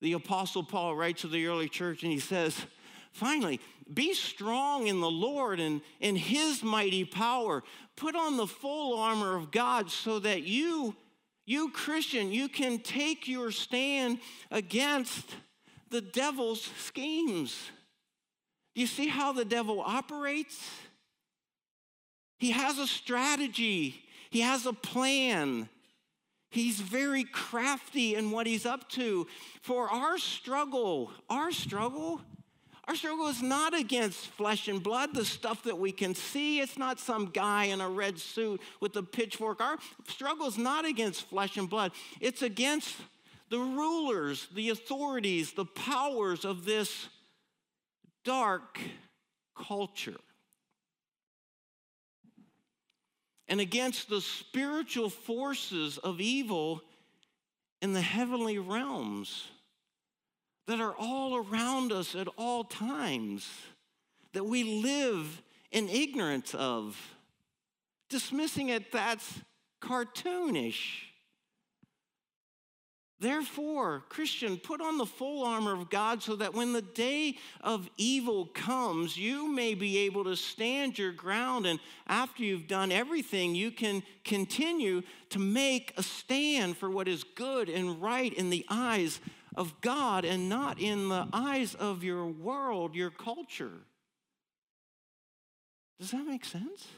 The 0.00 0.14
Apostle 0.14 0.64
Paul 0.64 0.96
writes 0.96 1.22
to 1.22 1.28
the 1.28 1.46
early 1.46 1.68
church 1.68 2.02
and 2.02 2.12
he 2.12 2.18
says, 2.18 2.66
Finally, 3.12 3.60
be 3.92 4.12
strong 4.12 4.88
in 4.88 5.00
the 5.00 5.10
Lord 5.10 5.60
and 5.60 5.80
in 6.00 6.16
his 6.16 6.62
mighty 6.62 7.04
power. 7.04 7.62
Put 7.96 8.16
on 8.16 8.36
the 8.36 8.46
full 8.46 8.98
armor 8.98 9.36
of 9.36 9.50
God 9.50 9.90
so 9.90 10.18
that 10.18 10.42
you, 10.42 10.96
you 11.46 11.70
Christian, 11.70 12.32
you 12.32 12.48
can 12.48 12.80
take 12.80 13.28
your 13.28 13.52
stand 13.52 14.18
against 14.50 15.36
the 15.90 16.00
devil's 16.00 16.62
schemes. 16.78 17.70
You 18.74 18.88
see 18.88 19.06
how 19.06 19.32
the 19.32 19.44
devil 19.44 19.80
operates? 19.80 20.68
He 22.38 22.50
has 22.50 22.78
a 22.78 22.86
strategy, 22.86 24.02
he 24.30 24.40
has 24.40 24.66
a 24.66 24.72
plan. 24.72 25.68
He's 26.54 26.78
very 26.78 27.24
crafty 27.24 28.14
in 28.14 28.30
what 28.30 28.46
he's 28.46 28.64
up 28.64 28.88
to. 28.90 29.26
For 29.60 29.88
our 29.88 30.18
struggle, 30.18 31.10
our 31.28 31.50
struggle, 31.50 32.20
our 32.86 32.94
struggle 32.94 33.26
is 33.26 33.42
not 33.42 33.74
against 33.74 34.28
flesh 34.28 34.68
and 34.68 34.80
blood, 34.80 35.14
the 35.14 35.24
stuff 35.24 35.64
that 35.64 35.76
we 35.76 35.90
can 35.90 36.14
see. 36.14 36.60
It's 36.60 36.78
not 36.78 37.00
some 37.00 37.30
guy 37.30 37.64
in 37.64 37.80
a 37.80 37.88
red 37.88 38.20
suit 38.20 38.60
with 38.78 38.94
a 38.94 39.02
pitchfork. 39.02 39.60
Our 39.60 39.78
struggle 40.06 40.46
is 40.46 40.56
not 40.56 40.84
against 40.84 41.28
flesh 41.28 41.56
and 41.56 41.68
blood, 41.68 41.90
it's 42.20 42.42
against 42.42 42.94
the 43.50 43.58
rulers, 43.58 44.46
the 44.54 44.70
authorities, 44.70 45.54
the 45.54 45.64
powers 45.64 46.44
of 46.44 46.64
this 46.64 47.08
dark 48.24 48.78
culture. 49.56 50.20
And 53.48 53.60
against 53.60 54.08
the 54.08 54.20
spiritual 54.20 55.10
forces 55.10 55.98
of 55.98 56.20
evil 56.20 56.82
in 57.82 57.92
the 57.92 58.00
heavenly 58.00 58.58
realms 58.58 59.48
that 60.66 60.80
are 60.80 60.94
all 60.98 61.36
around 61.36 61.92
us 61.92 62.14
at 62.14 62.28
all 62.38 62.64
times, 62.64 63.48
that 64.32 64.44
we 64.44 64.64
live 64.82 65.42
in 65.70 65.88
ignorance 65.88 66.54
of. 66.54 66.98
Dismissing 68.08 68.70
it, 68.70 68.90
that's 68.90 69.40
cartoonish. 69.82 71.10
Therefore, 73.20 74.02
Christian, 74.08 74.56
put 74.56 74.80
on 74.80 74.98
the 74.98 75.06
full 75.06 75.44
armor 75.44 75.72
of 75.72 75.88
God 75.88 76.22
so 76.22 76.34
that 76.36 76.52
when 76.52 76.72
the 76.72 76.82
day 76.82 77.36
of 77.60 77.88
evil 77.96 78.46
comes, 78.46 79.16
you 79.16 79.50
may 79.50 79.74
be 79.74 79.98
able 79.98 80.24
to 80.24 80.36
stand 80.36 80.98
your 80.98 81.12
ground. 81.12 81.64
And 81.64 81.78
after 82.08 82.42
you've 82.42 82.66
done 82.66 82.90
everything, 82.90 83.54
you 83.54 83.70
can 83.70 84.02
continue 84.24 85.02
to 85.30 85.38
make 85.38 85.94
a 85.96 86.02
stand 86.02 86.76
for 86.76 86.90
what 86.90 87.06
is 87.06 87.22
good 87.22 87.68
and 87.68 88.02
right 88.02 88.32
in 88.34 88.50
the 88.50 88.66
eyes 88.68 89.20
of 89.54 89.80
God 89.80 90.24
and 90.24 90.48
not 90.48 90.80
in 90.80 91.08
the 91.08 91.28
eyes 91.32 91.74
of 91.76 92.02
your 92.02 92.26
world, 92.26 92.96
your 92.96 93.10
culture. 93.10 93.86
Does 96.00 96.10
that 96.10 96.26
make 96.26 96.44
sense? 96.44 96.88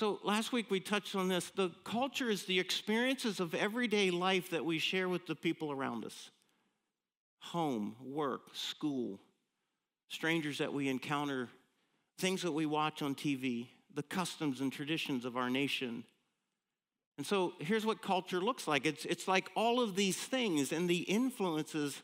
So 0.00 0.18
last 0.24 0.50
week 0.50 0.70
we 0.70 0.80
touched 0.80 1.14
on 1.14 1.28
this. 1.28 1.50
The 1.50 1.68
culture 1.84 2.30
is 2.30 2.46
the 2.46 2.58
experiences 2.58 3.38
of 3.38 3.54
everyday 3.54 4.10
life 4.10 4.48
that 4.48 4.64
we 4.64 4.78
share 4.78 5.10
with 5.10 5.26
the 5.26 5.34
people 5.34 5.70
around 5.70 6.06
us 6.06 6.30
home, 7.40 7.94
work, 8.02 8.40
school, 8.54 9.20
strangers 10.08 10.56
that 10.56 10.72
we 10.72 10.88
encounter, 10.88 11.50
things 12.16 12.40
that 12.40 12.52
we 12.52 12.64
watch 12.64 13.02
on 13.02 13.14
TV, 13.14 13.66
the 13.94 14.02
customs 14.02 14.62
and 14.62 14.72
traditions 14.72 15.26
of 15.26 15.36
our 15.36 15.50
nation. 15.50 16.02
And 17.18 17.26
so 17.26 17.52
here's 17.58 17.84
what 17.84 18.00
culture 18.00 18.40
looks 18.40 18.66
like 18.66 18.86
it's, 18.86 19.04
it's 19.04 19.28
like 19.28 19.50
all 19.54 19.82
of 19.82 19.96
these 19.96 20.16
things 20.16 20.72
and 20.72 20.88
the 20.88 21.00
influences 21.00 22.00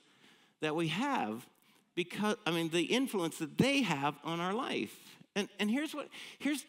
that 0.61 0.77
we 0.77 0.89
have 0.89 1.47
because, 1.95 2.37
I 2.45 2.51
mean, 2.51 2.69
the 2.69 2.83
influence 2.83 3.39
that 3.39 3.57
they 3.57 3.81
have 3.81 4.17
on 4.23 4.39
our 4.39 4.53
life. 4.53 4.95
And, 5.35 5.49
and 5.59 5.71
here's 5.71 5.95
what, 5.95 6.09
here's, 6.39 6.65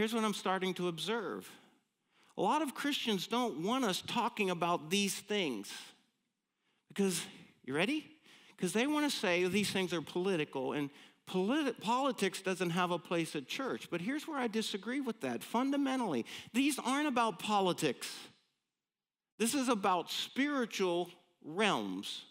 here's 0.00 0.14
what 0.14 0.24
I'm 0.24 0.32
starting 0.32 0.72
to 0.72 0.88
observe. 0.88 1.46
A 2.38 2.40
lot 2.40 2.62
of 2.62 2.74
Christians 2.74 3.26
don't 3.26 3.62
want 3.62 3.84
us 3.84 4.02
talking 4.06 4.48
about 4.48 4.88
these 4.88 5.14
things 5.14 5.70
because, 6.88 7.22
you 7.66 7.74
ready? 7.74 8.06
Because 8.56 8.72
they 8.72 8.86
want 8.86 9.10
to 9.10 9.14
say 9.14 9.44
these 9.44 9.70
things 9.70 9.92
are 9.92 10.00
political 10.00 10.72
and 10.72 10.88
politi- 11.28 11.78
politics 11.82 12.40
doesn't 12.40 12.70
have 12.70 12.90
a 12.92 12.98
place 12.98 13.36
at 13.36 13.46
church. 13.46 13.88
But 13.90 14.00
here's 14.00 14.26
where 14.26 14.38
I 14.38 14.46
disagree 14.46 15.02
with 15.02 15.20
that. 15.20 15.44
Fundamentally, 15.44 16.24
these 16.54 16.78
aren't 16.78 17.06
about 17.06 17.38
politics, 17.38 18.10
this 19.38 19.52
is 19.52 19.68
about 19.68 20.10
spiritual 20.10 21.10
realms. 21.44 22.24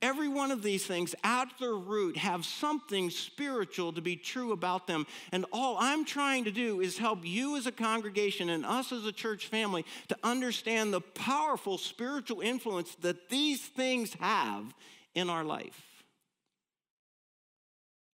Every 0.00 0.28
one 0.28 0.52
of 0.52 0.62
these 0.62 0.86
things 0.86 1.14
at 1.24 1.48
their 1.58 1.74
root 1.74 2.16
have 2.16 2.44
something 2.44 3.10
spiritual 3.10 3.92
to 3.94 4.00
be 4.00 4.14
true 4.14 4.52
about 4.52 4.86
them. 4.86 5.06
And 5.32 5.44
all 5.52 5.76
I'm 5.80 6.04
trying 6.04 6.44
to 6.44 6.52
do 6.52 6.80
is 6.80 6.98
help 6.98 7.20
you 7.24 7.56
as 7.56 7.66
a 7.66 7.72
congregation 7.72 8.48
and 8.48 8.64
us 8.64 8.92
as 8.92 9.04
a 9.04 9.12
church 9.12 9.48
family 9.48 9.84
to 10.06 10.16
understand 10.22 10.92
the 10.92 11.00
powerful 11.00 11.78
spiritual 11.78 12.40
influence 12.40 12.94
that 13.00 13.28
these 13.28 13.60
things 13.60 14.14
have 14.20 14.72
in 15.16 15.28
our 15.28 15.42
life. 15.42 16.04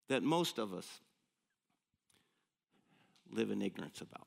That 0.09 0.23
most 0.23 0.59
of 0.59 0.73
us 0.73 0.89
live 3.31 3.51
in 3.51 3.61
ignorance 3.61 4.01
about. 4.01 4.27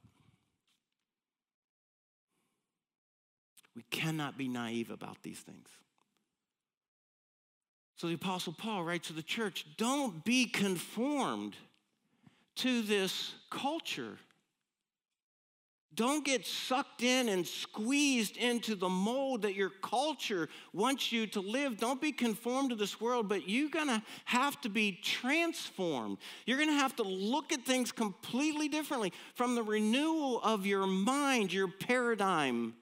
We 3.76 3.84
cannot 3.90 4.38
be 4.38 4.48
naive 4.48 4.92
about 4.92 5.24
these 5.24 5.40
things. 5.40 5.70
So 7.98 8.08
the 8.08 8.14
Apostle 8.14 8.54
Paul 8.54 8.84
writes 8.84 9.08
to 9.08 9.14
the 9.14 9.24
church 9.24 9.66
don't 9.76 10.24
be 10.24 10.46
conformed 10.46 11.56
to 12.58 12.82
this 12.82 13.34
culture. 13.50 14.18
Don't 15.96 16.24
get 16.24 16.46
sucked 16.46 17.02
in 17.02 17.28
and 17.28 17.46
squeezed 17.46 18.38
into 18.38 18.76
the 18.76 18.88
mold 18.88 19.42
that 19.42 19.56
your 19.56 19.72
culture 19.82 20.48
wants 20.72 21.12
you 21.12 21.26
to 21.26 21.40
live. 21.40 21.78
Don't 21.78 22.00
be 22.00 22.12
conformed 22.12 22.70
to 22.70 22.76
this 22.76 23.02
world, 23.02 23.28
but 23.28 23.50
you're 23.50 23.72
gonna 23.72 24.04
have 24.26 24.62
to 24.62 24.70
be 24.70 24.92
transformed. 24.92 26.20
You're 26.46 26.60
gonna 26.60 26.74
have 26.74 26.96
to 26.98 27.04
look 27.04 27.52
at 27.52 27.66
things 27.66 27.92
completely 27.92 28.68
differently 28.68 29.12
from 29.34 29.56
the 29.56 29.64
renewal 29.64 30.40
of 30.44 30.68
your 30.68 30.86
mind, 30.86 31.52
your 31.52 31.68
paradigm 31.68 32.76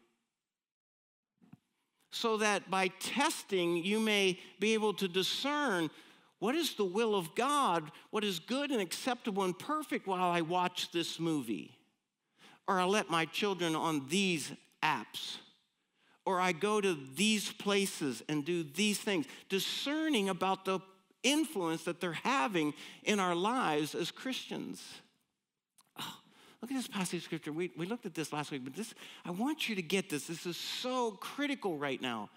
so 2.16 2.38
that 2.38 2.72
by 2.72 2.88
testing 2.88 3.76
you 3.76 4.00
may 4.00 4.40
be 4.60 4.74
able 4.74 4.94
to 4.94 5.08
discern 5.08 5.90
what 6.40 6.56
is 6.56 6.76
the 6.76 6.86
will 6.86 7.14
of 7.14 7.36
God, 7.36 7.92
what 8.10 8.24
is 8.24 8.40
good 8.40 8.72
and 8.72 8.82
acceptable 8.82 9.44
and 9.44 9.58
perfect 9.58 10.08
while 10.08 10.32
I 10.32 10.42
watch 10.42 10.92
this 10.92 11.20
movie. 11.20 11.78
Or 12.68 12.80
I 12.80 12.86
let 12.86 13.10
my 13.10 13.26
children 13.26 13.76
on 13.76 14.08
these 14.08 14.52
apps. 14.82 15.38
Or 16.26 16.40
I 16.40 16.54
go 16.54 16.80
to 16.80 16.98
these 17.16 17.52
places 17.52 18.24
and 18.30 18.46
do 18.46 18.64
these 18.64 18.98
things, 18.98 19.26
discerning 19.50 20.30
about 20.30 20.66
the 20.66 20.80
influence 21.22 21.84
that 21.84 22.00
they're 22.00 22.14
having 22.14 22.74
in 23.04 23.20
our 23.20 23.36
lives 23.36 23.94
as 23.94 24.10
Christians. 24.10 24.82
Look 26.66 26.72
at 26.72 26.78
this 26.78 26.88
passage 26.88 27.20
of 27.20 27.24
scripture. 27.26 27.54
We, 27.54 27.70
we 27.78 27.86
looked 27.86 28.08
at 28.08 28.16
this 28.16 28.34
last 28.34 28.50
week, 28.50 28.64
but 28.64 28.74
this, 28.74 28.96
I 29.24 29.30
want 29.30 29.70
you 29.70 29.76
to 29.76 29.84
get 29.84 30.10
this. 30.10 30.26
This 30.26 30.48
is 30.48 30.58
so 30.58 31.12
critical 31.12 31.78
right 31.78 32.02
now. 32.02 32.32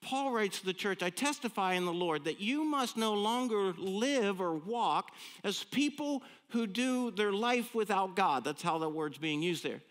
Paul 0.00 0.32
writes 0.32 0.60
to 0.60 0.64
the 0.64 0.72
church, 0.72 1.02
I 1.02 1.10
testify 1.10 1.74
in 1.74 1.84
the 1.84 1.92
Lord 1.92 2.24
that 2.24 2.40
you 2.40 2.64
must 2.64 2.96
no 2.96 3.12
longer 3.12 3.74
live 3.76 4.40
or 4.40 4.54
walk 4.54 5.10
as 5.44 5.64
people 5.64 6.22
who 6.48 6.66
do 6.66 7.10
their 7.10 7.30
life 7.30 7.74
without 7.74 8.16
God. 8.16 8.42
That's 8.42 8.62
how 8.62 8.78
that 8.78 8.88
word's 8.88 9.18
being 9.18 9.42
used 9.42 9.62
there. 9.62 9.82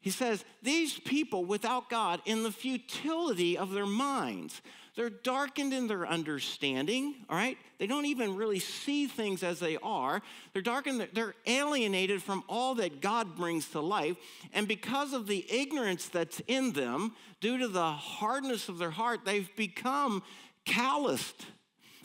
He 0.00 0.10
says, 0.10 0.44
These 0.62 0.98
people 0.98 1.44
without 1.44 1.90
God, 1.90 2.20
in 2.24 2.42
the 2.42 2.52
futility 2.52 3.58
of 3.58 3.72
their 3.72 3.86
minds, 3.86 4.62
they're 4.96 5.10
darkened 5.10 5.72
in 5.72 5.86
their 5.86 6.06
understanding, 6.06 7.14
all 7.28 7.36
right? 7.36 7.56
They 7.78 7.86
don't 7.86 8.06
even 8.06 8.36
really 8.36 8.58
see 8.58 9.06
things 9.06 9.42
as 9.42 9.60
they 9.60 9.76
are. 9.82 10.20
They're 10.52 10.62
darkened, 10.62 11.08
they're 11.12 11.34
alienated 11.46 12.22
from 12.22 12.42
all 12.48 12.74
that 12.76 13.00
God 13.00 13.36
brings 13.36 13.68
to 13.68 13.80
life. 13.80 14.16
And 14.52 14.66
because 14.66 15.12
of 15.12 15.26
the 15.26 15.46
ignorance 15.50 16.08
that's 16.08 16.40
in 16.48 16.72
them, 16.72 17.14
due 17.40 17.58
to 17.58 17.68
the 17.68 17.92
hardness 17.92 18.68
of 18.68 18.78
their 18.78 18.90
heart, 18.90 19.20
they've 19.24 19.54
become 19.54 20.22
calloused. 20.64 21.46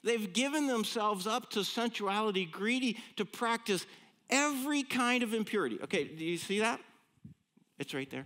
They've 0.04 0.32
given 0.32 0.68
themselves 0.68 1.26
up 1.26 1.50
to 1.52 1.64
sensuality, 1.64 2.46
greedy 2.46 2.98
to 3.16 3.26
practice 3.26 3.86
every 4.30 4.84
kind 4.84 5.24
of 5.24 5.34
impurity. 5.34 5.80
Okay, 5.84 6.04
do 6.04 6.24
you 6.24 6.38
see 6.38 6.60
that? 6.60 6.80
It's 7.78 7.94
right 7.94 8.10
there. 8.10 8.26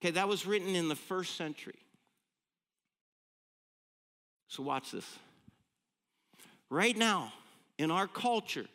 Okay, 0.00 0.12
that 0.12 0.28
was 0.28 0.46
written 0.46 0.74
in 0.74 0.88
the 0.88 0.96
first 0.96 1.36
century. 1.36 1.78
So, 4.48 4.62
watch 4.62 4.92
this. 4.92 5.18
Right 6.70 6.96
now, 6.96 7.32
in 7.78 7.90
our 7.90 8.06
culture, 8.06 8.66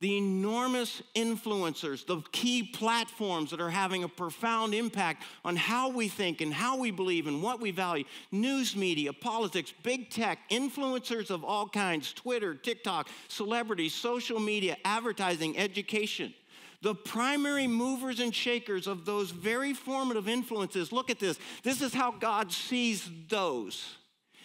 the 0.00 0.16
enormous 0.16 1.02
influencers, 1.16 2.06
the 2.06 2.22
key 2.30 2.62
platforms 2.62 3.50
that 3.50 3.60
are 3.60 3.70
having 3.70 4.04
a 4.04 4.08
profound 4.08 4.72
impact 4.72 5.24
on 5.44 5.56
how 5.56 5.90
we 5.90 6.06
think 6.06 6.40
and 6.40 6.54
how 6.54 6.78
we 6.78 6.92
believe 6.92 7.26
and 7.26 7.42
what 7.42 7.60
we 7.60 7.72
value 7.72 8.04
news 8.30 8.76
media, 8.76 9.12
politics, 9.12 9.74
big 9.82 10.08
tech, 10.08 10.38
influencers 10.50 11.30
of 11.30 11.44
all 11.44 11.68
kinds 11.68 12.12
Twitter, 12.12 12.54
TikTok, 12.54 13.08
celebrities, 13.26 13.92
social 13.92 14.38
media, 14.38 14.76
advertising, 14.84 15.58
education. 15.58 16.32
The 16.80 16.94
primary 16.94 17.66
movers 17.66 18.20
and 18.20 18.34
shakers 18.34 18.86
of 18.86 19.04
those 19.04 19.30
very 19.30 19.74
formative 19.74 20.28
influences, 20.28 20.92
look 20.92 21.10
at 21.10 21.18
this. 21.18 21.38
This 21.64 21.82
is 21.82 21.92
how 21.92 22.12
God 22.12 22.52
sees 22.52 23.08
those. 23.28 23.96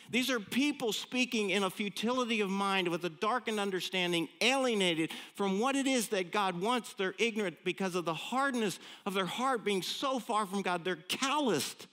These 0.10 0.30
are 0.30 0.40
people 0.40 0.94
speaking 0.94 1.52
in 1.52 1.64
a 1.64 1.70
futility 1.70 2.42
of 2.42 2.50
mind 2.50 2.88
with 2.88 3.04
a 3.04 3.10
darkened 3.10 3.60
understanding, 3.60 4.28
alienated 4.42 5.12
from 5.36 5.60
what 5.60 5.76
it 5.76 5.88
is 5.88 6.10
that 6.10 6.32
God 6.32 6.60
wants. 6.62 6.94
They're 6.94 7.16
ignorant 7.18 7.58
because 7.64 7.96
of 7.96 8.06
the 8.06 8.14
hardness 8.14 8.80
of 9.06 9.14
their 9.14 9.26
heart 9.26 9.64
being 9.64 9.82
so 9.82 10.20
far 10.20 10.46
from 10.46 10.62
God. 10.62 10.84
They're 10.84 10.98
calloused. 10.98 11.88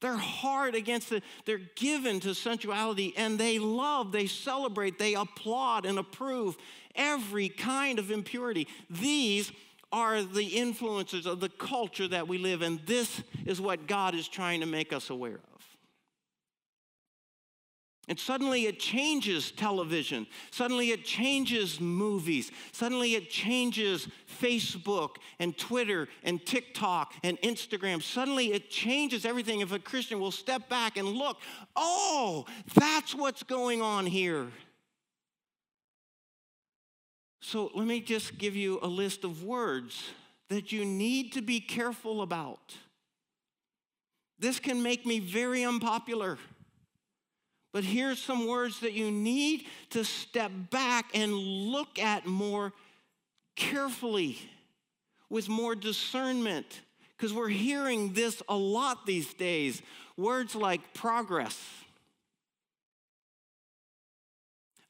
They're 0.00 0.16
hard 0.16 0.74
against 0.74 1.12
it. 1.12 1.22
They're 1.46 1.60
given 1.76 2.20
to 2.20 2.34
sensuality 2.34 3.14
and 3.16 3.38
they 3.38 3.58
love, 3.58 4.12
they 4.12 4.26
celebrate, 4.26 4.98
they 4.98 5.14
applaud 5.14 5.86
and 5.86 5.98
approve 5.98 6.56
every 6.94 7.48
kind 7.48 7.98
of 7.98 8.10
impurity. 8.10 8.68
These 8.90 9.52
are 9.92 10.22
the 10.22 10.44
influences 10.44 11.26
of 11.26 11.40
the 11.40 11.48
culture 11.48 12.08
that 12.08 12.26
we 12.26 12.38
live 12.38 12.62
in. 12.62 12.80
This 12.84 13.22
is 13.46 13.60
what 13.60 13.86
God 13.86 14.14
is 14.14 14.26
trying 14.26 14.60
to 14.60 14.66
make 14.66 14.92
us 14.92 15.10
aware 15.10 15.34
of. 15.34 15.54
And 18.06 18.18
suddenly 18.18 18.66
it 18.66 18.78
changes 18.78 19.50
television. 19.50 20.26
Suddenly 20.50 20.90
it 20.90 21.04
changes 21.04 21.80
movies. 21.80 22.50
Suddenly 22.72 23.14
it 23.14 23.30
changes 23.30 24.08
Facebook 24.40 25.16
and 25.38 25.56
Twitter 25.56 26.08
and 26.22 26.44
TikTok 26.44 27.14
and 27.22 27.40
Instagram. 27.40 28.02
Suddenly 28.02 28.52
it 28.52 28.68
changes 28.68 29.24
everything. 29.24 29.60
If 29.60 29.72
a 29.72 29.78
Christian 29.78 30.20
will 30.20 30.32
step 30.32 30.68
back 30.68 30.98
and 30.98 31.08
look, 31.08 31.38
oh, 31.76 32.44
that's 32.74 33.14
what's 33.14 33.42
going 33.42 33.80
on 33.80 34.04
here. 34.04 34.48
So 37.46 37.70
let 37.74 37.86
me 37.86 38.00
just 38.00 38.38
give 38.38 38.56
you 38.56 38.78
a 38.80 38.86
list 38.86 39.22
of 39.22 39.44
words 39.44 40.02
that 40.48 40.72
you 40.72 40.86
need 40.86 41.34
to 41.34 41.42
be 41.42 41.60
careful 41.60 42.22
about. 42.22 42.74
This 44.38 44.58
can 44.58 44.82
make 44.82 45.04
me 45.04 45.18
very 45.18 45.62
unpopular. 45.62 46.38
But 47.70 47.84
here's 47.84 48.18
some 48.18 48.48
words 48.48 48.80
that 48.80 48.94
you 48.94 49.10
need 49.10 49.66
to 49.90 50.04
step 50.06 50.52
back 50.70 51.10
and 51.12 51.34
look 51.34 51.98
at 51.98 52.24
more 52.24 52.72
carefully 53.56 54.38
with 55.28 55.46
more 55.46 55.74
discernment 55.74 56.80
because 57.14 57.34
we're 57.34 57.50
hearing 57.50 58.14
this 58.14 58.42
a 58.48 58.56
lot 58.56 59.04
these 59.04 59.34
days. 59.34 59.82
Words 60.16 60.54
like 60.54 60.94
progress. 60.94 61.62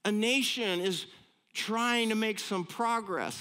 A 0.05 0.13
nation 0.13 0.81
is 0.81 1.07
trying 1.55 2.11
to 2.11 2.15
make 2.15 2.39
some 2.39 2.65
progress. 2.65 3.41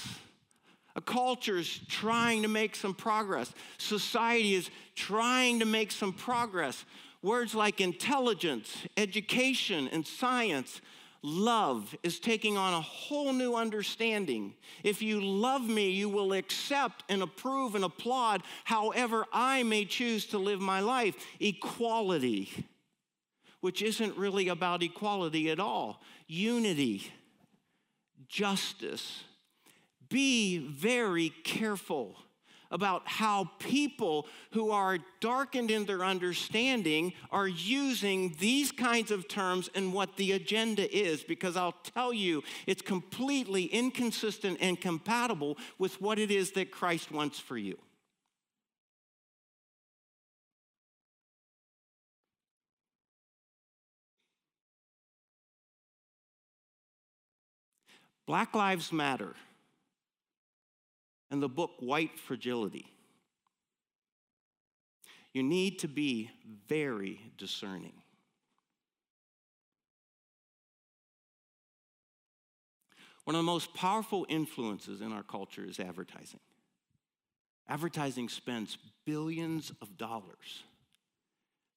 A 0.96 1.00
culture 1.00 1.58
is 1.58 1.80
trying 1.88 2.42
to 2.42 2.48
make 2.48 2.76
some 2.76 2.94
progress. 2.94 3.52
Society 3.78 4.54
is 4.54 4.70
trying 4.94 5.58
to 5.58 5.64
make 5.64 5.90
some 5.90 6.12
progress. 6.12 6.84
Words 7.20 7.54
like 7.54 7.80
intelligence, 7.80 8.76
education, 8.96 9.88
and 9.88 10.06
science, 10.06 10.80
love 11.22 11.96
is 12.02 12.20
taking 12.20 12.56
on 12.56 12.74
a 12.74 12.80
whole 12.80 13.32
new 13.32 13.54
understanding. 13.54 14.54
If 14.84 15.02
you 15.02 15.20
love 15.20 15.66
me, 15.66 15.90
you 15.90 16.08
will 16.08 16.34
accept 16.34 17.02
and 17.08 17.22
approve 17.22 17.74
and 17.74 17.84
applaud 17.84 18.42
however 18.64 19.24
I 19.32 19.62
may 19.62 19.86
choose 19.86 20.26
to 20.26 20.38
live 20.38 20.60
my 20.60 20.80
life. 20.80 21.16
Equality, 21.40 22.66
which 23.62 23.82
isn't 23.82 24.16
really 24.16 24.48
about 24.48 24.82
equality 24.82 25.50
at 25.50 25.58
all, 25.58 26.02
unity, 26.28 27.10
justice. 28.28 29.24
Be 30.08 30.58
very 30.58 31.30
careful 31.44 32.16
about 32.70 33.06
how 33.06 33.50
people 33.60 34.26
who 34.50 34.72
are 34.72 34.98
darkened 35.20 35.70
in 35.70 35.84
their 35.84 36.04
understanding 36.04 37.12
are 37.30 37.46
using 37.46 38.34
these 38.40 38.72
kinds 38.72 39.12
of 39.12 39.28
terms 39.28 39.70
and 39.76 39.92
what 39.92 40.16
the 40.16 40.32
agenda 40.32 40.92
is, 40.96 41.22
because 41.22 41.56
I'll 41.56 41.76
tell 41.94 42.12
you, 42.12 42.42
it's 42.66 42.82
completely 42.82 43.66
inconsistent 43.66 44.58
and 44.60 44.80
compatible 44.80 45.56
with 45.78 46.00
what 46.00 46.18
it 46.18 46.32
is 46.32 46.52
that 46.52 46.72
Christ 46.72 47.12
wants 47.12 47.38
for 47.38 47.56
you. 47.56 47.78
Black 58.26 58.54
Lives 58.54 58.92
Matter 58.92 59.34
and 61.30 61.42
the 61.42 61.48
book 61.48 61.72
White 61.80 62.18
Fragility. 62.18 62.86
You 65.32 65.42
need 65.42 65.80
to 65.80 65.88
be 65.88 66.30
very 66.68 67.20
discerning. 67.36 67.92
One 73.24 73.34
of 73.34 73.40
the 73.40 73.44
most 73.44 73.74
powerful 73.74 74.26
influences 74.28 75.00
in 75.00 75.12
our 75.12 75.22
culture 75.22 75.64
is 75.64 75.80
advertising. 75.80 76.40
Advertising 77.68 78.28
spends 78.28 78.76
billions 79.06 79.72
of 79.80 79.96
dollars 79.96 80.62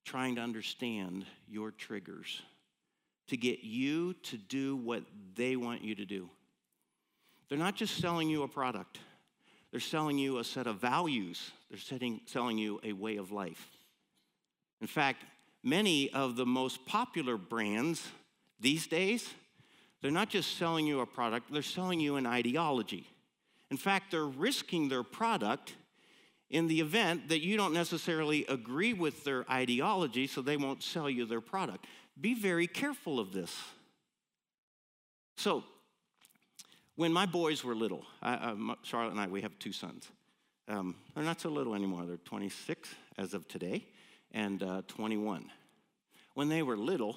trying 0.06 0.36
to 0.36 0.42
understand 0.42 1.26
your 1.48 1.72
triggers 1.72 2.42
to 3.28 3.38
get 3.38 3.64
you 3.64 4.14
to 4.14 4.38
do 4.38 4.76
what 4.76 5.04
they 5.36 5.56
want 5.56 5.84
you 5.84 5.96
to 5.96 6.06
do. 6.06 6.30
They're 7.50 7.58
not 7.58 7.76
just 7.76 7.98
selling 7.98 8.30
you 8.30 8.44
a 8.44 8.48
product, 8.48 9.00
they're 9.72 9.80
selling 9.80 10.18
you 10.18 10.40
a 10.40 10.44
set 10.44 10.68
of 10.68 10.78
values, 10.78 11.52
they're 11.70 11.80
setting, 11.80 12.22
selling 12.26 12.58
you 12.58 12.80
a 12.84 12.94
way 12.94 13.18
of 13.18 13.32
life. 13.32 13.68
In 14.82 14.88
fact, 14.88 15.24
many 15.64 16.10
of 16.12 16.36
the 16.36 16.46
most 16.46 16.86
popular 16.86 17.38
brands 17.38 18.08
these 18.60 18.88
days, 18.88 19.34
they're 20.02 20.12
not 20.12 20.30
just 20.30 20.58
selling 20.58 20.86
you 20.86 21.00
a 21.00 21.06
product, 21.06 21.52
they're 21.52 21.62
selling 21.62 22.00
you 22.00 22.16
an 22.16 22.26
ideology. 22.26 23.08
In 23.70 23.78
fact, 23.78 24.12
they're 24.12 24.26
risking 24.26 24.90
their 24.90 25.04
product 25.04 25.76
in 26.50 26.68
the 26.68 26.80
event 26.80 27.28
that 27.30 27.44
you 27.44 27.58
don't 27.58 27.74
necessarily 27.74 28.46
agree 28.46 28.94
with 28.94 29.24
their 29.24 29.50
ideology, 29.52 30.28
so 30.28 30.42
they 30.42 30.56
won't 30.56 30.82
sell 30.82 31.10
you 31.10 31.26
their 31.26 31.42
product. 31.42 31.86
Be 32.20 32.34
very 32.34 32.68
careful 32.68 33.20
of 33.20 33.34
this. 33.34 33.54
So, 35.36 35.66
when 36.98 37.14
my 37.14 37.28
boys 37.28 37.64
were 37.64 37.76
little, 37.76 38.04
I, 38.22 38.34
uh, 38.34 38.76
Charlotte 38.82 39.12
and 39.12 39.20
I, 39.20 39.28
we 39.28 39.42
have 39.42 39.58
two 39.60 39.72
sons. 39.72 40.10
Um, 40.68 40.96
they're 41.16 41.24
not 41.24 41.40
so 41.40 41.50
little 41.50 41.76
anymore. 41.76 42.06
They're 42.06 42.18
26 42.18 42.90
as 43.18 43.34
of 43.34 43.48
today 43.48 43.86
and 44.32 44.62
uh, 44.62 44.82
21. 44.88 45.46
When 46.34 46.50
they 46.50 46.64
were 46.64 46.76
little, 46.76 47.16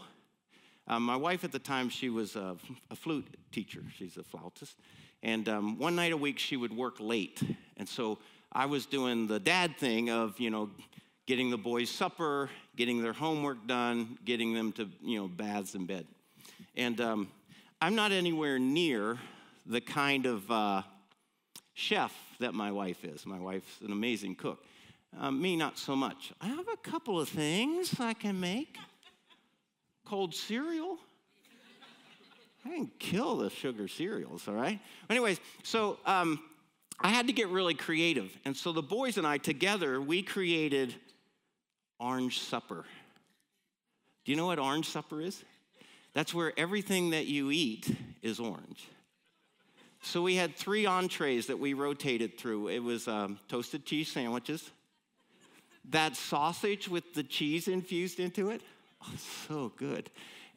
um, 0.87 1.03
my 1.03 1.17
wife 1.17 1.45
at 1.45 1.51
the 1.51 1.59
time, 1.59 1.89
she 1.89 2.11
was 2.11 2.37
a, 2.37 2.57
a 2.91 2.97
flute 2.97 3.27
teacher. 3.53 3.83
She's 3.97 4.19
a 4.19 4.23
flautist. 4.23 4.77
And 5.23 5.49
um, 5.49 5.79
one 5.79 5.97
night 5.97 6.13
a 6.13 6.17
week, 6.17 6.39
she 6.39 6.59
would 6.59 6.77
work 6.77 6.97
late. 7.01 7.43
And 7.79 7.89
so 7.89 8.19
I 8.53 8.67
was 8.67 8.85
doing 8.85 9.27
the 9.27 9.41
dad 9.41 9.79
thing 9.79 10.11
of, 10.11 10.39
you 10.39 10.51
know, 10.51 10.71
getting 11.27 11.49
the 11.49 11.59
boys 11.59 11.89
supper, 11.89 12.51
getting 12.77 13.03
their 13.03 13.13
homework 13.15 13.67
done, 13.67 14.19
getting 14.27 14.53
them 14.53 14.73
to, 14.73 14.91
you 15.03 15.19
know, 15.19 15.29
baths 15.29 15.75
and 15.75 15.87
bed. 15.87 16.07
And 16.77 17.01
um, 17.01 17.29
I'm 17.81 17.95
not 17.95 18.13
anywhere 18.13 18.59
near 18.59 19.19
the 19.71 19.81
kind 19.81 20.27
of 20.27 20.51
uh, 20.51 20.83
chef 21.75 22.13
that 22.41 22.55
my 22.55 22.73
wife 22.73 23.05
is. 23.05 23.25
My 23.25 23.39
wife's 23.39 23.81
an 23.83 23.93
amazing 23.93 24.35
cook. 24.35 24.65
Um, 25.19 25.41
me, 25.41 25.55
not 25.55 25.79
so 25.79 25.95
much. 25.95 26.33
I 26.41 26.49
have 26.49 26.67
a 26.69 26.77
couple 26.77 27.21
of 27.21 27.29
things 27.29 27.99
I 28.01 28.15
can 28.15 28.41
make. 28.41 28.77
Cold 30.05 30.35
cereal. 30.35 30.99
I 32.65 32.71
can 32.71 32.91
kill 32.99 33.37
the 33.37 33.49
sugar 33.49 33.87
cereals, 33.87 34.49
all 34.49 34.55
right? 34.55 34.81
Anyways, 35.09 35.39
so 35.63 35.99
um, 36.05 36.41
I 36.99 37.09
had 37.09 37.29
to 37.29 37.33
get 37.33 37.49
really 37.49 37.75
creative. 37.75 38.37
And 38.45 38.57
so 38.57 38.73
the 38.73 38.83
boys 38.83 39.19
and 39.19 39.27
I 39.27 39.39
together, 39.39 40.01
we 40.01 40.23
created 40.23 40.95
Orange 42.01 42.41
Supper. 42.41 42.85
Do 44.25 44.33
you 44.33 44.37
know 44.37 44.47
what 44.47 44.59
Orange 44.59 44.89
Supper 44.89 45.21
is? 45.21 45.45
That's 46.13 46.35
where 46.35 46.53
everything 46.59 47.11
that 47.11 47.27
you 47.27 47.53
eat 47.53 47.89
is 48.21 48.41
orange. 48.41 48.89
So 50.03 50.23
we 50.23 50.37
had 50.37 50.57
three 50.57 50.87
entrees 50.87 51.47
that 51.47 51.59
we 51.59 51.75
rotated 51.75 52.39
through. 52.39 52.69
It 52.69 52.83
was 52.83 53.07
um, 53.07 53.39
toasted 53.49 53.85
cheese 53.85 54.11
sandwiches, 54.11 54.71
that 55.91 56.17
sausage 56.17 56.89
with 56.89 57.15
the 57.15 57.23
cheese 57.23 57.69
infused 57.69 58.21
into 58.21 58.51
it. 58.51 58.63
Oh, 59.03 59.13
so 59.49 59.73
good. 59.77 60.11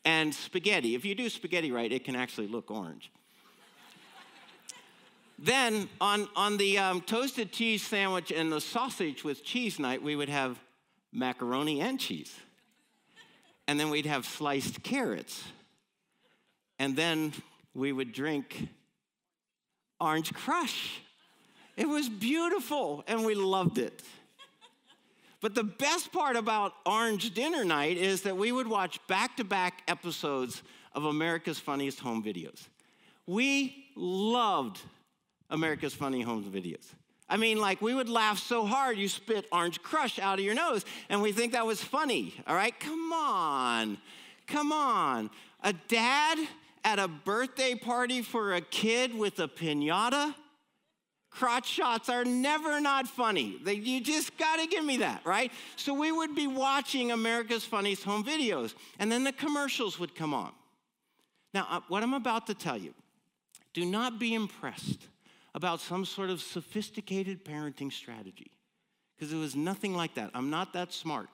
And 0.05 0.33
spaghetti. 0.33 0.95
If 0.95 1.05
you 1.05 1.15
do 1.15 1.29
spaghetti 1.29 1.71
right, 1.71 1.91
it 1.91 2.03
can 2.03 2.15
actually 2.15 2.47
look 2.47 2.71
orange. 2.71 3.11
then 5.39 5.89
on, 5.99 6.27
on 6.35 6.57
the 6.57 6.77
um, 6.77 7.01
toasted 7.01 7.51
cheese 7.51 7.85
sandwich 7.85 8.31
and 8.31 8.51
the 8.51 8.61
sausage 8.61 9.23
with 9.23 9.43
cheese 9.43 9.79
night, 9.79 10.01
we 10.01 10.15
would 10.15 10.29
have 10.29 10.59
macaroni 11.11 11.79
and 11.81 11.99
cheese. 11.99 12.33
And 13.67 13.79
then 13.79 13.89
we'd 13.89 14.05
have 14.05 14.25
sliced 14.25 14.83
carrots. 14.83 15.43
And 16.79 16.95
then 16.95 17.33
we 17.73 17.93
would 17.93 18.11
drink 18.11 18.67
Orange 19.99 20.33
Crush. 20.33 21.01
It 21.75 21.87
was 21.87 22.09
beautiful 22.09 23.03
and 23.07 23.25
we 23.25 23.35
loved 23.35 23.77
it. 23.77 24.01
But 25.41 25.55
the 25.55 25.63
best 25.63 26.13
part 26.13 26.37
about 26.37 26.73
Orange 26.85 27.33
Dinner 27.33 27.65
Night 27.65 27.97
is 27.97 28.21
that 28.21 28.37
we 28.37 28.51
would 28.51 28.67
watch 28.67 29.05
back 29.07 29.35
to 29.37 29.43
back 29.43 29.81
episodes 29.89 30.63
of 30.93 31.03
America's 31.03 31.59
Funniest 31.59 31.99
Home 31.99 32.23
Videos. 32.23 32.67
We 33.27 33.87
loved 33.95 34.79
America's 35.49 35.93
Funny 35.93 36.21
Home 36.21 36.43
Videos. 36.43 36.85
I 37.29 37.37
mean, 37.37 37.59
like, 37.59 37.81
we 37.81 37.93
would 37.93 38.09
laugh 38.09 38.37
so 38.37 38.65
hard 38.65 38.97
you 38.97 39.07
spit 39.07 39.45
orange 39.51 39.81
crush 39.81 40.19
out 40.19 40.39
of 40.39 40.45
your 40.45 40.55
nose, 40.55 40.85
and 41.09 41.21
we 41.21 41.31
think 41.31 41.53
that 41.53 41.65
was 41.65 41.81
funny, 41.81 42.33
all 42.47 42.55
right? 42.55 42.77
Come 42.79 43.11
on, 43.11 43.97
come 44.45 44.71
on. 44.71 45.29
A 45.63 45.73
dad 45.73 46.37
at 46.83 46.99
a 46.99 47.07
birthday 47.07 47.75
party 47.75 48.21
for 48.21 48.53
a 48.53 48.61
kid 48.61 49.13
with 49.13 49.39
a 49.39 49.47
pinata, 49.47 50.35
crotch 51.29 51.67
shots 51.67 52.09
are 52.09 52.23
never 52.23 52.79
not 52.79 53.07
funny. 53.07 53.57
You 53.65 54.01
just 54.01 54.37
gotta 54.37 54.67
give 54.67 54.85
me 54.85 54.97
that, 54.97 55.25
right? 55.25 55.51
So 55.75 55.93
we 55.93 56.11
would 56.11 56.35
be 56.35 56.47
watching 56.47 57.11
America's 57.11 57.65
Funniest 57.65 58.03
Home 58.03 58.23
Videos, 58.23 58.75
and 58.99 59.11
then 59.11 59.23
the 59.23 59.31
commercials 59.31 59.97
would 59.99 60.13
come 60.13 60.33
on. 60.33 60.51
Now, 61.53 61.67
uh, 61.69 61.79
what 61.87 62.03
I'm 62.03 62.13
about 62.13 62.47
to 62.47 62.53
tell 62.53 62.77
you, 62.77 62.93
do 63.73 63.85
not 63.85 64.19
be 64.19 64.33
impressed 64.33 65.07
about 65.55 65.79
some 65.79 66.05
sort 66.05 66.29
of 66.29 66.41
sophisticated 66.41 67.45
parenting 67.45 67.91
strategy, 67.91 68.51
because 69.15 69.31
it 69.31 69.37
was 69.37 69.55
nothing 69.55 69.95
like 69.95 70.15
that. 70.15 70.31
I'm 70.33 70.49
not 70.49 70.73
that 70.73 70.91
smart. 70.91 71.29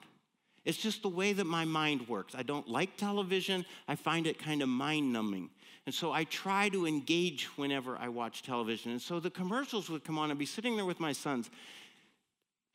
It's 0.65 0.77
just 0.77 1.01
the 1.01 1.09
way 1.09 1.33
that 1.33 1.45
my 1.45 1.65
mind 1.65 2.07
works. 2.07 2.35
I 2.35 2.43
don't 2.43 2.67
like 2.67 2.97
television, 2.97 3.65
I 3.87 3.95
find 3.95 4.27
it 4.27 4.39
kind 4.39 4.61
of 4.61 4.69
mind 4.69 5.11
numbing. 5.11 5.49
And 5.85 5.95
so 5.95 6.11
I 6.11 6.25
try 6.25 6.69
to 6.69 6.85
engage 6.85 7.45
whenever 7.57 7.97
I 7.97 8.09
watch 8.09 8.43
television. 8.43 8.91
And 8.91 9.01
so 9.01 9.19
the 9.19 9.31
commercials 9.31 9.89
would 9.89 10.03
come 10.03 10.19
on, 10.19 10.29
I'd 10.29 10.37
be 10.37 10.45
sitting 10.45 10.75
there 10.75 10.85
with 10.85 10.99
my 10.99 11.13
sons, 11.13 11.49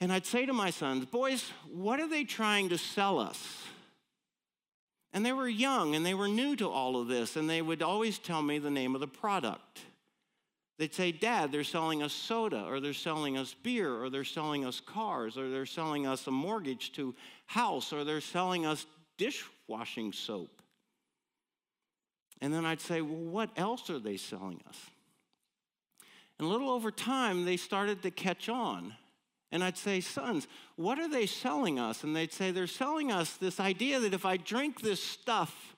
and 0.01 0.13
I'd 0.13 0.27
say 0.27 0.45
to 0.47 0.53
my 0.53 0.71
sons, 0.71 1.07
Boys, 1.07 1.51
what 1.73 2.01
are 2.01 2.09
they 2.09 2.25
trying 2.25 2.69
to 2.71 2.79
sell 2.79 3.19
us? 3.19 3.63
And 5.13 5.25
they 5.25 5.33
were 5.33 5.49
young 5.49 5.95
and 5.95 6.05
they 6.05 6.15
were 6.15 6.27
new 6.27 6.57
to 6.57 6.69
all 6.69 7.01
of 7.01 7.07
this, 7.07 7.37
and 7.37 7.49
they 7.49 7.63
would 7.63 7.83
always 7.83 8.19
tell 8.19 8.43
me 8.43 8.59
the 8.59 8.71
name 8.71 8.95
of 8.95 9.01
the 9.01 9.07
product. 9.07 9.81
They'd 10.77 10.95
say, 10.95 11.13
Dad, 11.13 11.53
they're 11.53 11.63
selling 11.63 12.03
us 12.03 12.13
soda, 12.13 12.65
or 12.67 12.81
they're 12.81 12.93
selling 12.93 13.39
us 13.39 13.55
beer, 13.63 13.95
or 13.95 14.11
they're 14.11 14.25
selling 14.25 14.65
us 14.65 14.81
cars, 14.81 15.39
or 15.39 15.49
they're 15.49 15.67
selling 15.67 16.07
us 16.07 16.27
a 16.27 16.33
mortgage 16.33 16.93
to 16.93 17.15
house, 17.47 17.93
or 17.93 18.03
they're 18.03 18.21
selling 18.21 18.67
us 18.67 18.87
dishwashing 19.17 20.13
soap. 20.13 20.63
And 22.41 22.53
then 22.53 22.67
I'd 22.67 22.81
say, 22.81 23.01
well, 23.01 23.21
what 23.21 23.51
else 23.57 23.89
are 23.89 24.01
they 24.01 24.17
selling 24.17 24.61
us? 24.69 24.79
And 26.39 26.49
a 26.49 26.51
little 26.51 26.71
over 26.71 26.91
time, 26.91 27.45
they 27.45 27.57
started 27.57 28.03
to 28.03 28.11
catch 28.11 28.49
on. 28.49 28.95
And 29.53 29.63
I'd 29.63 29.79
say, 29.79 30.01
sons, 30.01 30.49
what 30.75 30.99
are 30.99 31.09
they 31.09 31.27
selling 31.27 31.79
us? 31.79 32.03
And 32.03 32.17
they'd 32.17 32.33
say, 32.33 32.51
they're 32.51 32.67
selling 32.67 33.13
us 33.13 33.37
this 33.37 33.61
idea 33.61 34.01
that 34.01 34.13
if 34.13 34.27
I 34.27 34.37
drink 34.37 34.81
this 34.81 35.01
stuff, 35.01 35.74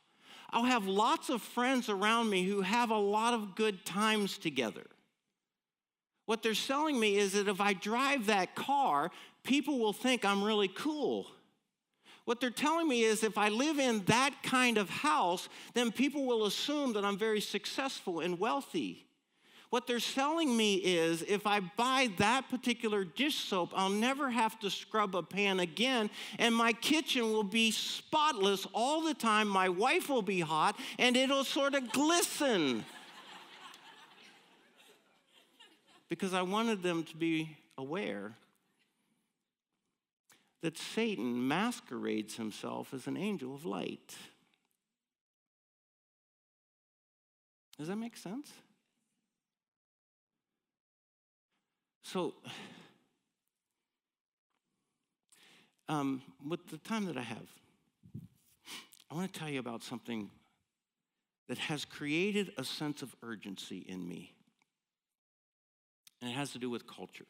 I'll 0.57 0.65
have 0.65 0.87
lots 0.87 1.29
of 1.29 1.43
friends 1.43 1.91
around 1.91 2.31
me 2.31 2.43
who 2.45 2.63
have 2.63 2.89
a 2.89 2.97
lot 2.97 3.35
of 3.35 3.57
good 3.57 3.85
times 3.85 4.39
together. 4.39 4.87
What 6.25 6.43
they're 6.43 6.55
selling 6.55 6.99
me 6.99 7.19
is 7.19 7.35
that 7.35 7.47
if 7.47 7.61
I 7.61 7.75
drive 7.75 8.25
that 8.25 8.55
car, 8.55 9.11
people 9.45 9.79
will 9.79 9.93
think 9.93 10.25
I'm 10.25 10.43
really 10.43 10.69
cool. 10.69 11.27
What 12.25 12.41
they're 12.41 12.49
telling 12.49 12.89
me 12.89 13.03
is 13.03 13.23
if 13.23 13.37
I 13.37 13.51
live 13.51 13.79
in 13.79 14.03
that 14.07 14.35
kind 14.43 14.79
of 14.79 14.89
house, 14.89 15.51
then 15.75 15.93
people 15.93 16.25
will 16.25 16.47
assume 16.47 16.95
that 16.95 17.05
I'm 17.05 17.19
very 17.19 17.43
successful 17.43 18.21
and 18.21 18.41
wealthy. 18.41 19.06
What 19.71 19.87
they're 19.87 19.99
selling 19.99 20.57
me 20.57 20.77
is 20.77 21.23
if 21.23 21.47
I 21.47 21.61
buy 21.61 22.11
that 22.19 22.49
particular 22.49 23.05
dish 23.05 23.37
soap, 23.37 23.73
I'll 23.75 23.91
never 23.91 24.31
have 24.31 24.59
to 24.61 24.71
scrub 24.71 25.17
a 25.17 25.23
pan 25.23 25.61
again, 25.61 26.09
and 26.39 26.55
my 26.55 26.73
kitchen 26.73 27.33
will 27.33 27.43
be 27.43 27.73
spotless 27.73 28.67
all 28.73 29.03
the 29.03 29.15
time. 29.15 29.49
My 29.49 29.69
wife 29.69 30.09
will 30.09 30.23
be 30.23 30.41
hot, 30.41 30.79
and 30.99 31.17
it'll 31.17 31.45
sort 31.45 31.75
of 31.75 31.91
glisten. 31.91 32.85
because 36.09 36.33
I 36.33 36.43
wanted 36.43 36.83
them 36.83 37.03
to 37.05 37.17
be 37.17 37.57
aware 37.77 38.35
that 40.63 40.79
Satan 40.79 41.47
masquerades 41.49 42.37
himself 42.37 42.95
as 42.95 43.07
an 43.07 43.17
angel 43.17 43.55
of 43.55 43.65
light. 43.65 44.17
Does 47.79 47.89
that 47.89 47.97
make 47.97 48.17
sense? 48.17 48.51
So, 52.13 52.35
um, 55.89 56.23
with 56.49 56.69
the 56.69 56.79
time 56.79 57.07
that 57.07 57.17
I 57.17 57.23
have, 57.23 57.49
I 59.11 59.15
want 59.17 59.33
to 59.33 59.37
tell 59.41 59.49
you 59.49 59.59
about 59.59 59.83
something 59.83 60.31
that 61.49 61.59
has 61.59 61.85
created 61.85 62.53
a 62.59 62.63
sense 62.63 63.03
of 63.03 63.13
urgency 63.25 63.79
in 63.89 64.09
me. 64.09 64.33
And 66.23 66.31
it 66.31 66.35
has 66.35 66.53
to 66.53 66.61
do 66.61 66.71
with 66.71 66.87
culture. 66.87 67.27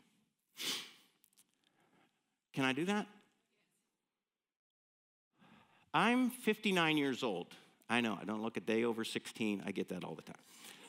Can 2.53 2.67
I 2.67 2.75
do 2.75 2.85
that? 2.85 3.07
I'm 5.95 6.29
59 6.29 6.99
years 6.99 7.23
old. 7.23 7.47
I 7.89 8.03
know, 8.03 8.19
I 8.21 8.27
don't 8.27 8.43
look 8.43 8.59
a 8.59 8.61
day 8.61 8.85
over 8.85 9.07
16. 9.07 9.63
I 9.65 9.71
get 9.71 9.89
that 9.89 10.05
all 10.05 10.15
the 10.15 10.21
time. 10.21 10.37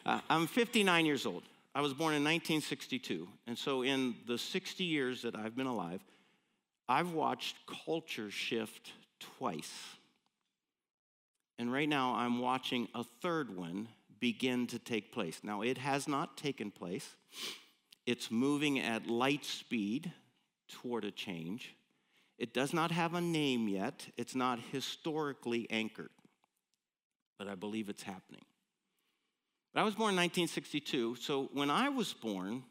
Uh, 0.06 0.20
I'm 0.30 0.46
59 0.46 1.06
years 1.06 1.26
old. 1.26 1.44
I 1.78 1.82
was 1.82 1.94
born 1.94 2.16
in 2.16 2.24
1962. 2.24 3.28
And 3.46 3.56
so, 3.56 3.84
in 3.84 4.16
the 4.26 4.40
60 4.40 4.84
years 4.84 5.22
that 5.22 5.36
I've 5.36 5.56
been 5.56 5.68
alive, 5.68 6.02
I've 6.90 7.12
watched 7.12 7.56
culture 7.86 8.32
shift 8.32 8.94
twice. 9.20 9.72
And 11.60 11.72
right 11.72 11.88
now, 11.88 12.16
I'm 12.16 12.40
watching 12.40 12.88
a 12.96 13.04
third 13.22 13.56
one 13.56 13.90
begin 14.20 14.66
to 14.68 14.80
take 14.80 15.12
place. 15.12 15.42
Now, 15.44 15.62
it 15.62 15.78
has 15.78 16.08
not 16.08 16.36
taken 16.36 16.72
place, 16.72 17.16
it's 18.08 18.32
moving 18.32 18.80
at 18.80 19.06
light 19.06 19.46
speed 19.46 20.12
toward 20.68 21.06
a 21.06 21.12
change. 21.12 21.76
It 22.40 22.56
does 22.56 22.74
not 22.74 22.90
have 22.90 23.14
a 23.14 23.22
name 23.22 23.68
yet, 23.68 24.08
it's 24.18 24.34
not 24.34 24.58
historically 24.72 25.70
anchored, 25.70 26.10
but 27.38 27.48
I 27.48 27.54
believe 27.54 27.88
it's 27.88 28.02
happening. 28.02 28.46
I 29.78 29.84
was 29.84 29.94
born 29.94 30.10
in 30.10 30.18
1962, 30.18 31.18
so 31.18 31.50
when 31.54 31.70
I 31.70 31.90
was 31.90 32.12
born, 32.12 32.64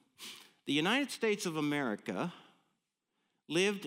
the 0.67 0.73
United 0.73 1.13
States 1.13 1.47
of 1.47 1.57
America 1.57 2.33
lived 3.49 3.87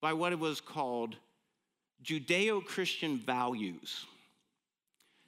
by 0.00 0.14
what 0.14 0.32
it 0.32 0.40
was 0.40 0.60
called 0.60 1.14
Judeo 2.02 2.64
Christian 2.64 3.18
values. 3.18 4.04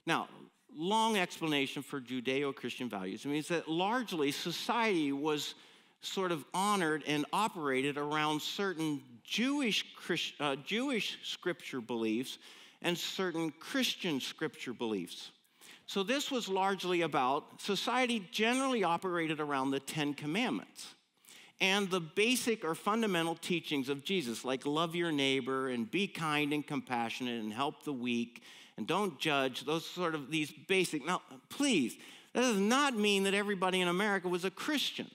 Now, 0.05 0.27
long 0.75 1.17
explanation 1.17 1.81
for 1.81 2.01
Judeo 2.01 2.53
Christian 2.53 2.89
values. 2.89 3.23
It 3.23 3.29
means 3.29 3.47
that 3.47 3.69
largely 3.69 4.31
society 4.31 5.13
was 5.13 5.55
sort 6.01 6.33
of 6.33 6.43
honored 6.53 7.03
and 7.07 7.25
operated 7.31 7.97
around 7.97 8.41
certain 8.41 9.01
Jewish, 9.23 9.85
uh, 10.41 10.57
Jewish 10.57 11.19
scripture 11.23 11.79
beliefs 11.79 12.37
and 12.81 12.97
certain 12.97 13.51
Christian 13.51 14.19
scripture 14.19 14.73
beliefs. 14.73 15.31
So, 15.87 16.03
this 16.03 16.29
was 16.29 16.49
largely 16.49 17.01
about 17.01 17.61
society 17.61 18.27
generally 18.31 18.83
operated 18.83 19.39
around 19.39 19.71
the 19.71 19.79
Ten 19.79 20.13
Commandments 20.13 20.95
and 21.61 21.89
the 21.89 22.01
basic 22.01 22.65
or 22.65 22.75
fundamental 22.75 23.35
teachings 23.35 23.87
of 23.87 24.03
Jesus, 24.03 24.43
like 24.43 24.65
love 24.65 24.95
your 24.95 25.13
neighbor 25.13 25.69
and 25.69 25.89
be 25.89 26.05
kind 26.05 26.53
and 26.53 26.67
compassionate 26.67 27.41
and 27.41 27.53
help 27.53 27.83
the 27.83 27.93
weak 27.93 28.43
and 28.77 28.85
don't 28.85 29.17
judge, 29.17 29.65
those 29.65 29.85
sort 29.85 30.13
of 30.13 30.29
these 30.29 30.51
basic. 30.67 31.05
Now, 31.05 31.21
please, 31.49 31.95
that 32.33 32.41
does 32.41 32.59
not 32.59 32.95
mean 32.95 33.23
that 33.23 33.33
everybody 33.33 33.81
in 33.81 33.87
America 33.87 34.27
was 34.27 34.45
a 34.45 34.51
Christian. 34.51 35.09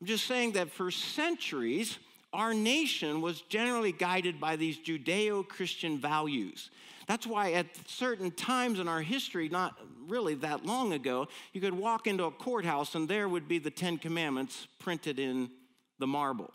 I'm 0.00 0.06
just 0.06 0.26
saying 0.26 0.52
that 0.52 0.70
for 0.70 0.90
centuries, 0.90 1.98
our 2.32 2.52
nation 2.52 3.20
was 3.20 3.40
generally 3.42 3.92
guided 3.92 4.40
by 4.40 4.56
these 4.56 4.76
Judeo 4.78 5.46
Christian 5.46 5.98
values. 5.98 6.70
That's 7.10 7.26
why 7.26 7.54
at 7.54 7.66
certain 7.88 8.30
times 8.30 8.78
in 8.78 8.86
our 8.86 9.02
history, 9.02 9.48
not 9.48 9.76
really 10.06 10.36
that 10.36 10.64
long 10.64 10.92
ago, 10.92 11.26
you 11.52 11.60
could 11.60 11.74
walk 11.74 12.06
into 12.06 12.22
a 12.22 12.30
courthouse 12.30 12.94
and 12.94 13.08
there 13.08 13.28
would 13.28 13.48
be 13.48 13.58
the 13.58 13.68
Ten 13.68 13.98
Commandments 13.98 14.68
printed 14.78 15.18
in 15.18 15.50
the 15.98 16.06
marble. 16.06 16.52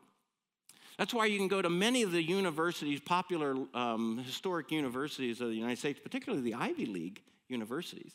That's 0.97 1.13
why 1.13 1.25
you 1.25 1.37
can 1.37 1.49
go 1.49 1.61
to 1.61 1.69
many 1.69 2.03
of 2.03 2.13
the 2.13 2.23
universities, 2.23 3.01
popular 3.01 3.57
um, 3.73 4.19
historic 4.19 4.71
universities 4.71 5.41
of 5.41 5.49
the 5.49 5.55
United 5.55 5.77
States, 5.77 5.99
particularly 6.01 6.41
the 6.41 6.53
Ivy 6.53 6.85
League 6.85 7.21
universities, 7.49 8.13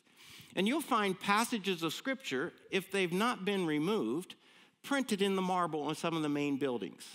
and 0.57 0.66
you'll 0.66 0.81
find 0.81 1.20
passages 1.20 1.83
of 1.83 1.92
Scripture, 1.92 2.55
if 2.70 2.90
they've 2.90 3.12
not 3.12 3.44
been 3.44 3.66
removed, 3.66 4.35
printed 4.83 5.20
in 5.20 5.37
the 5.37 5.42
marble 5.42 5.83
on 5.83 5.94
some 5.94 6.16
of 6.16 6.22
the 6.22 6.31
main 6.31 6.57
buildings. 6.57 7.07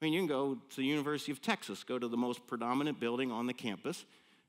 I 0.00 0.06
mean, 0.06 0.14
you 0.14 0.20
can 0.20 0.28
go 0.28 0.54
to 0.54 0.76
the 0.76 0.86
University 0.86 1.30
of 1.30 1.42
Texas, 1.42 1.84
go 1.84 1.98
to 1.98 2.08
the 2.08 2.16
most 2.16 2.46
predominant 2.46 2.98
building 2.98 3.30
on 3.30 3.46
the 3.46 3.52
campus, 3.52 4.06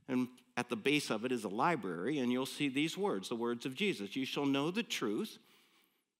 and 0.08 0.28
at 0.56 0.70
the 0.70 0.76
base 0.76 1.10
of 1.10 1.26
it 1.26 1.32
is 1.32 1.43
a 1.43 1.50
library, 1.50 2.20
and 2.20 2.32
you'll 2.32 2.46
see 2.46 2.70
these 2.70 2.98
words, 2.98 3.30
the 3.30 3.36
words 3.36 3.65
of 3.65 3.76
Jesus. 3.76 4.15
You 4.15 4.26
shall 4.26 4.46
know 4.46 4.72
the 4.72 4.84
truth, 4.84 5.38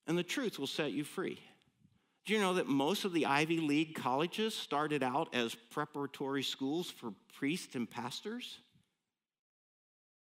and 0.06 0.18
the 0.18 0.24
truth 0.24 0.60
will 0.60 0.68
set 0.68 0.92
you 0.92 1.04
free. 1.04 1.40
Do 2.26 2.34
you 2.34 2.40
know 2.40 2.56
that 2.56 2.68
most 2.68 3.06
of 3.06 3.14
the 3.14 3.26
Ivy 3.26 3.60
League 3.60 3.96
colleges 3.96 4.54
started 4.54 5.02
out 5.02 5.34
as 5.34 5.56
preparatory 5.56 6.44
schools 6.44 6.92
for 6.92 7.14
priests 7.38 7.76
and 7.76 7.90
pastors? 7.90 8.60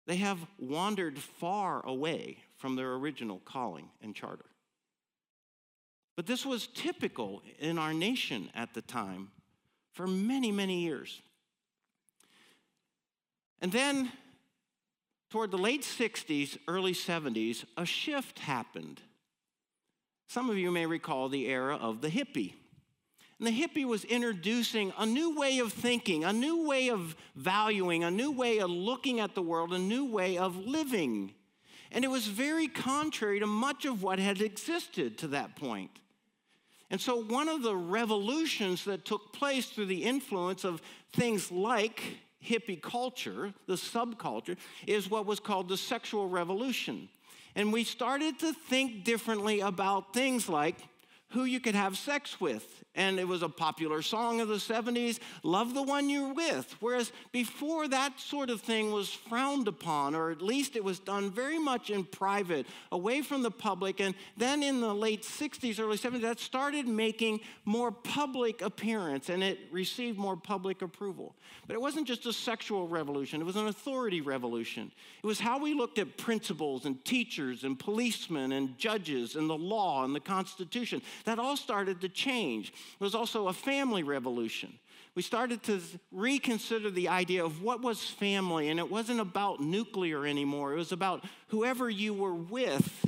They 0.06 0.18
have 0.18 0.40
wandered 0.60 1.18
far 1.18 1.86
away 1.86 2.38
from 2.58 2.76
their 2.76 2.94
original 2.96 3.40
calling 3.46 3.90
and 4.02 4.14
charter. 4.14 4.46
But 6.16 6.28
this 6.28 6.46
was 6.46 6.68
typical 6.68 7.42
in 7.58 7.80
our 7.80 7.94
nation 7.94 8.50
at 8.54 8.74
the 8.74 8.82
time 8.82 9.30
for 9.94 10.06
many, 10.06 10.52
many 10.52 10.82
years. 10.82 11.22
And 13.64 13.72
then, 13.72 14.12
toward 15.30 15.52
the 15.52 15.58
late 15.58 15.84
60s, 15.84 16.58
early 16.68 16.92
70s, 16.92 17.64
a 17.78 17.86
shift 17.86 18.40
happened. 18.40 19.00
Some 20.28 20.50
of 20.50 20.58
you 20.58 20.70
may 20.70 20.86
recall 20.86 21.30
the 21.30 21.48
era 21.48 21.78
of 21.78 22.02
the 22.02 22.10
hippie. 22.10 22.56
And 23.40 23.48
the 23.48 23.52
hippie 23.52 23.86
was 23.86 24.04
introducing 24.04 24.92
a 24.98 25.06
new 25.06 25.40
way 25.40 25.60
of 25.60 25.72
thinking, 25.72 26.26
a 26.26 26.34
new 26.34 26.68
way 26.68 26.90
of 26.90 27.16
valuing, 27.36 28.04
a 28.04 28.12
new 28.12 28.32
way 28.34 28.60
of 28.60 28.70
looking 28.70 29.22
at 29.22 29.34
the 29.34 29.42
world, 29.42 29.74
a 29.74 29.80
new 29.80 30.12
way 30.12 30.38
of 30.38 30.58
living. 30.58 31.34
And 31.90 32.04
it 32.04 32.10
was 32.10 32.28
very 32.28 32.68
contrary 32.68 33.40
to 33.40 33.48
much 33.48 33.86
of 33.86 34.04
what 34.04 34.20
had 34.20 34.42
existed 34.42 35.18
to 35.20 35.28
that 35.30 35.56
point. 35.56 35.92
And 36.90 37.00
so, 37.00 37.16
one 37.16 37.48
of 37.48 37.64
the 37.64 37.76
revolutions 37.76 38.84
that 38.86 39.06
took 39.06 39.32
place 39.32 39.68
through 39.68 39.86
the 39.86 40.04
influence 40.04 40.66
of 40.66 40.82
things 41.14 41.50
like 41.50 42.20
hippie 42.44 42.82
culture, 42.82 43.54
the 43.68 43.76
subculture, 43.76 44.58
is 44.88 45.10
what 45.10 45.26
was 45.26 45.40
called 45.40 45.70
the 45.70 45.78
sexual 45.78 46.28
revolution. 46.28 47.10
And 47.56 47.72
we 47.72 47.84
started 47.84 48.40
to 48.40 48.54
think 48.54 49.04
differently 49.04 49.60
about 49.60 50.14
things 50.14 50.50
like 50.50 50.76
who 51.30 51.46
you 51.46 51.60
could 51.60 51.76
have 51.76 51.98
sex 51.98 52.40
with 52.40 52.84
and 52.96 53.20
it 53.20 53.28
was 53.28 53.42
a 53.42 53.50
popular 53.50 54.02
song 54.02 54.40
of 54.42 54.48
the 54.48 54.56
70s 54.56 55.20
love 55.42 55.74
the 55.74 55.82
one 55.82 56.10
you're 56.10 56.34
with. 56.34 56.76
Whereas 56.80 57.12
before 57.32 57.88
that 57.88 58.20
sort 58.20 58.50
of 58.50 58.62
thing 58.62 58.92
was 58.92 59.10
frowned 59.10 59.68
upon 59.68 60.16
or 60.16 60.32
at 60.32 60.42
least 60.42 60.76
it 60.76 60.84
was 60.84 61.00
done 61.00 61.32
very 61.32 61.58
much 61.58 61.90
in 61.90 62.04
private 62.04 62.68
away 62.92 63.22
from 63.22 63.42
the 63.42 63.52
public. 63.52 64.00
And 64.00 64.16
then 64.38 64.62
in 64.62 64.82
the 64.82 64.94
late 64.94 65.24
60s 65.24 65.80
early 65.80 65.98
70s 65.98 66.22
that 66.22 66.40
started 66.40 66.88
making 66.88 67.40
more 67.66 67.92
public 67.92 68.62
appearance 68.62 69.30
and 69.30 69.44
it 69.44 69.60
received 69.72 70.18
more 70.18 70.38
public 70.38 70.82
approval. 70.82 71.36
But 71.66 71.76
it 71.76 71.82
wasn't 71.82 72.08
just 72.08 72.26
a 72.26 72.34
sexual 72.34 72.88
revolution 72.88 73.42
it 73.42 73.46
was 73.46 73.56
an 73.56 73.68
authority 73.68 74.22
revolution. 74.22 74.92
It 75.24 75.28
was 75.28 75.40
how 75.40 75.60
we 75.60 75.74
looked 75.74 75.98
at 75.98 76.18
principals 76.18 76.86
and 76.86 77.04
teachers 77.04 77.64
and 77.64 77.78
policemen 77.78 78.52
and 78.52 78.78
judges 78.78 79.36
and 79.36 79.50
the 79.50 79.58
law 79.58 80.04
and 80.04 80.16
the 80.16 80.20
constitution. 80.20 81.02
That 81.26 81.40
all 81.40 81.58
started 81.58 82.02
to 82.02 82.10
change 82.10 82.74
it 83.00 83.04
was 83.04 83.16
also 83.16 83.48
a 83.48 83.54
family 83.54 84.04
revolution. 84.04 84.78
We 85.16 85.22
started 85.22 85.62
to 85.64 85.80
reconsider 86.12 86.90
the 86.90 87.10
idea 87.10 87.46
of 87.46 87.62
what 87.62 87.82
was 87.82 88.04
family, 88.04 88.70
and 88.70 88.80
it 88.80 88.90
wasn't 88.90 89.20
about 89.20 89.60
nuclear 89.60 90.26
anymore. 90.26 90.74
It 90.74 90.78
was 90.78 90.92
about 90.92 91.24
whoever 91.50 91.90
you 91.90 92.14
were 92.14 92.34
with. 92.34 93.06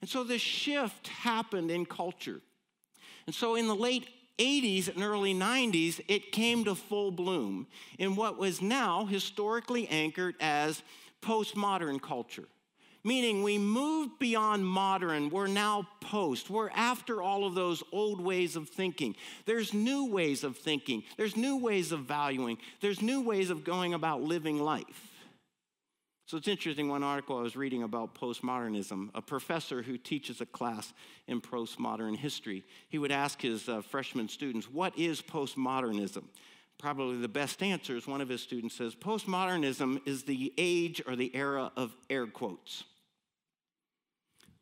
And 0.00 0.10
so 0.10 0.24
this 0.24 0.42
shift 0.42 1.08
happened 1.08 1.70
in 1.70 1.86
culture. 1.86 2.40
And 3.26 3.34
so 3.34 3.54
in 3.54 3.66
the 3.66 3.74
late 3.74 4.08
80s 4.38 4.88
and 4.94 5.02
early 5.02 5.34
90s, 5.34 6.00
it 6.06 6.32
came 6.32 6.64
to 6.64 6.74
full 6.74 7.10
bloom 7.10 7.66
in 7.98 8.14
what 8.14 8.36
was 8.36 8.60
now 8.60 9.06
historically 9.06 9.88
anchored 9.88 10.34
as 10.40 10.82
postmodern 11.22 12.00
culture 12.00 12.46
meaning 13.06 13.44
we 13.44 13.56
move 13.56 14.18
beyond 14.18 14.66
modern. 14.66 15.30
We're 15.30 15.46
now 15.46 15.86
post. 16.00 16.50
We're 16.50 16.70
after 16.70 17.22
all 17.22 17.46
of 17.46 17.54
those 17.54 17.82
old 17.92 18.20
ways 18.20 18.56
of 18.56 18.68
thinking. 18.68 19.14
There's 19.46 19.72
new 19.72 20.10
ways 20.10 20.42
of 20.42 20.58
thinking, 20.58 21.04
there's 21.16 21.36
new 21.36 21.56
ways 21.56 21.92
of 21.92 22.00
valuing, 22.00 22.58
there's 22.80 23.00
new 23.00 23.22
ways 23.22 23.48
of 23.48 23.62
going 23.62 23.94
about 23.94 24.22
living 24.22 24.60
life. 24.60 25.12
So 26.26 26.36
it's 26.36 26.48
interesting, 26.48 26.88
one 26.88 27.04
article 27.04 27.38
I 27.38 27.42
was 27.42 27.54
reading 27.54 27.84
about 27.84 28.16
postmodernism, 28.16 29.10
a 29.14 29.22
professor 29.22 29.82
who 29.82 29.96
teaches 29.96 30.40
a 30.40 30.46
class 30.46 30.92
in 31.28 31.40
postmodern 31.40 32.16
history, 32.16 32.64
he 32.88 32.98
would 32.98 33.12
ask 33.12 33.40
his 33.40 33.68
uh, 33.68 33.82
freshman 33.82 34.28
students, 34.28 34.68
What 34.68 34.98
is 34.98 35.22
postmodernism? 35.22 36.24
Probably 36.78 37.18
the 37.18 37.28
best 37.28 37.62
answer 37.62 37.96
is 37.96 38.08
one 38.08 38.20
of 38.20 38.28
his 38.28 38.42
students 38.42 38.74
says, 38.74 38.96
Postmodernism 38.96 40.00
is 40.04 40.24
the 40.24 40.52
age 40.58 41.00
or 41.06 41.14
the 41.14 41.34
era 41.34 41.70
of 41.76 41.94
air 42.10 42.26
quotes 42.26 42.82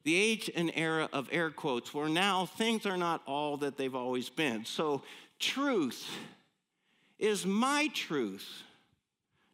the 0.05 0.14
age 0.14 0.51
and 0.55 0.71
era 0.75 1.09
of 1.12 1.29
air 1.33 1.51
quotes, 1.51 1.93
where 1.93 2.09
now 2.09 2.47
things 2.47 2.87
are 2.87 2.97
not 2.97 3.23
all 3.27 3.57
that 3.59 3.77
they've 3.77 3.95
always 3.95 4.29
been. 4.29 4.64
So, 4.64 5.03
truth 5.38 6.07
is 7.19 7.47
my 7.47 7.88
truth 7.95 8.62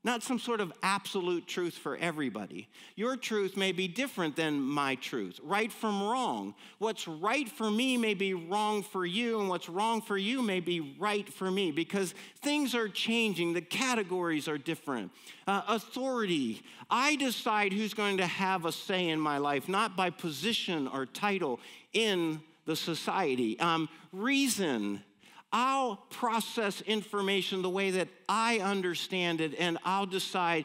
not 0.02 0.22
some 0.22 0.38
sort 0.38 0.60
of 0.60 0.72
absolute 0.82 1.46
truth 1.46 1.74
for 1.74 1.96
everybody. 1.98 2.68
Your 2.96 3.16
truth 3.16 3.56
may 3.56 3.70
be 3.72 3.86
different 3.86 4.34
than 4.34 4.58
my 4.58 4.94
truth, 4.94 5.38
right 5.42 5.70
from 5.70 6.02
wrong. 6.02 6.54
What's 6.78 7.06
right 7.06 7.48
for 7.48 7.70
me 7.70 7.98
may 7.98 8.14
be 8.14 8.32
wrong 8.32 8.82
for 8.82 9.04
you, 9.04 9.40
and 9.40 9.48
what's 9.50 9.68
wrong 9.68 10.00
for 10.00 10.16
you 10.16 10.40
may 10.40 10.60
be 10.60 10.96
right 10.98 11.30
for 11.30 11.50
me 11.50 11.70
because 11.70 12.14
things 12.40 12.74
are 12.74 12.88
changing, 12.88 13.52
the 13.52 13.60
categories 13.60 14.48
are 14.48 14.58
different. 14.58 15.12
Uh, 15.46 15.62
authority, 15.68 16.62
I 16.88 17.16
decide 17.16 17.74
who's 17.74 17.92
going 17.92 18.16
to 18.18 18.26
have 18.26 18.64
a 18.64 18.72
say 18.72 19.08
in 19.08 19.20
my 19.20 19.36
life, 19.36 19.68
not 19.68 19.96
by 19.96 20.08
position 20.08 20.88
or 20.88 21.04
title 21.04 21.60
in 21.92 22.40
the 22.64 22.76
society. 22.76 23.58
Um, 23.60 23.88
reason, 24.12 25.02
I'll 25.52 25.96
process 26.10 26.80
information 26.82 27.62
the 27.62 27.70
way 27.70 27.90
that 27.92 28.08
I 28.28 28.58
understand 28.58 29.40
it, 29.40 29.54
and 29.58 29.78
I'll 29.84 30.06
decide 30.06 30.64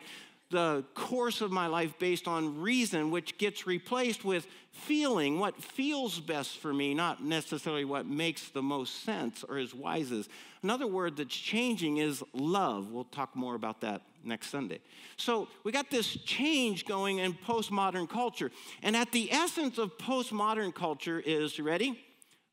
the 0.52 0.86
course 0.93 1.41
of 1.41 1.52
my 1.52 1.67
life 1.67 1.98
based 1.98 2.28
on 2.28 2.62
reason, 2.62 3.10
which 3.10 3.38
gets 3.38 3.65
replaced 3.65 4.24
with 4.24 4.45
feeling, 4.71 5.39
what 5.39 5.62
feels 5.62 6.19
best 6.19 6.60
for 6.60 6.71
me, 6.71 6.93
not 6.93 7.24
necessarily 7.24 7.84
what 7.84 8.06
makes 8.06 8.50
the 8.50 8.62
most 8.62 9.04
sense 9.04 9.43
or 9.43 9.58
is 9.58 9.74
wisest. 9.74 10.30
Another 10.62 10.86
word 10.86 11.17
that's 11.17 11.36
changing 11.36 11.98
is 11.98 12.24
love. 12.34 12.91
We'll 12.91 13.06
talk 13.06 13.36
more 13.36 13.56
about 13.56 13.82
that 13.82 14.02
next 14.24 14.50
Sunday. 14.50 14.80
So 15.17 15.48
we 15.63 15.71
got 15.71 15.89
this 15.89 16.08
change 16.08 16.86
going 16.86 17.19
in 17.19 17.34
postmodern 17.34 18.08
culture. 18.08 18.52
And 18.84 18.95
at 18.95 19.12
the 19.12 19.32
essence 19.32 19.78
of 19.78 19.98
postmodern 19.98 20.76
culture 20.76 21.19
is, 21.19 21.58
you 21.58 21.63
ready? 21.63 22.00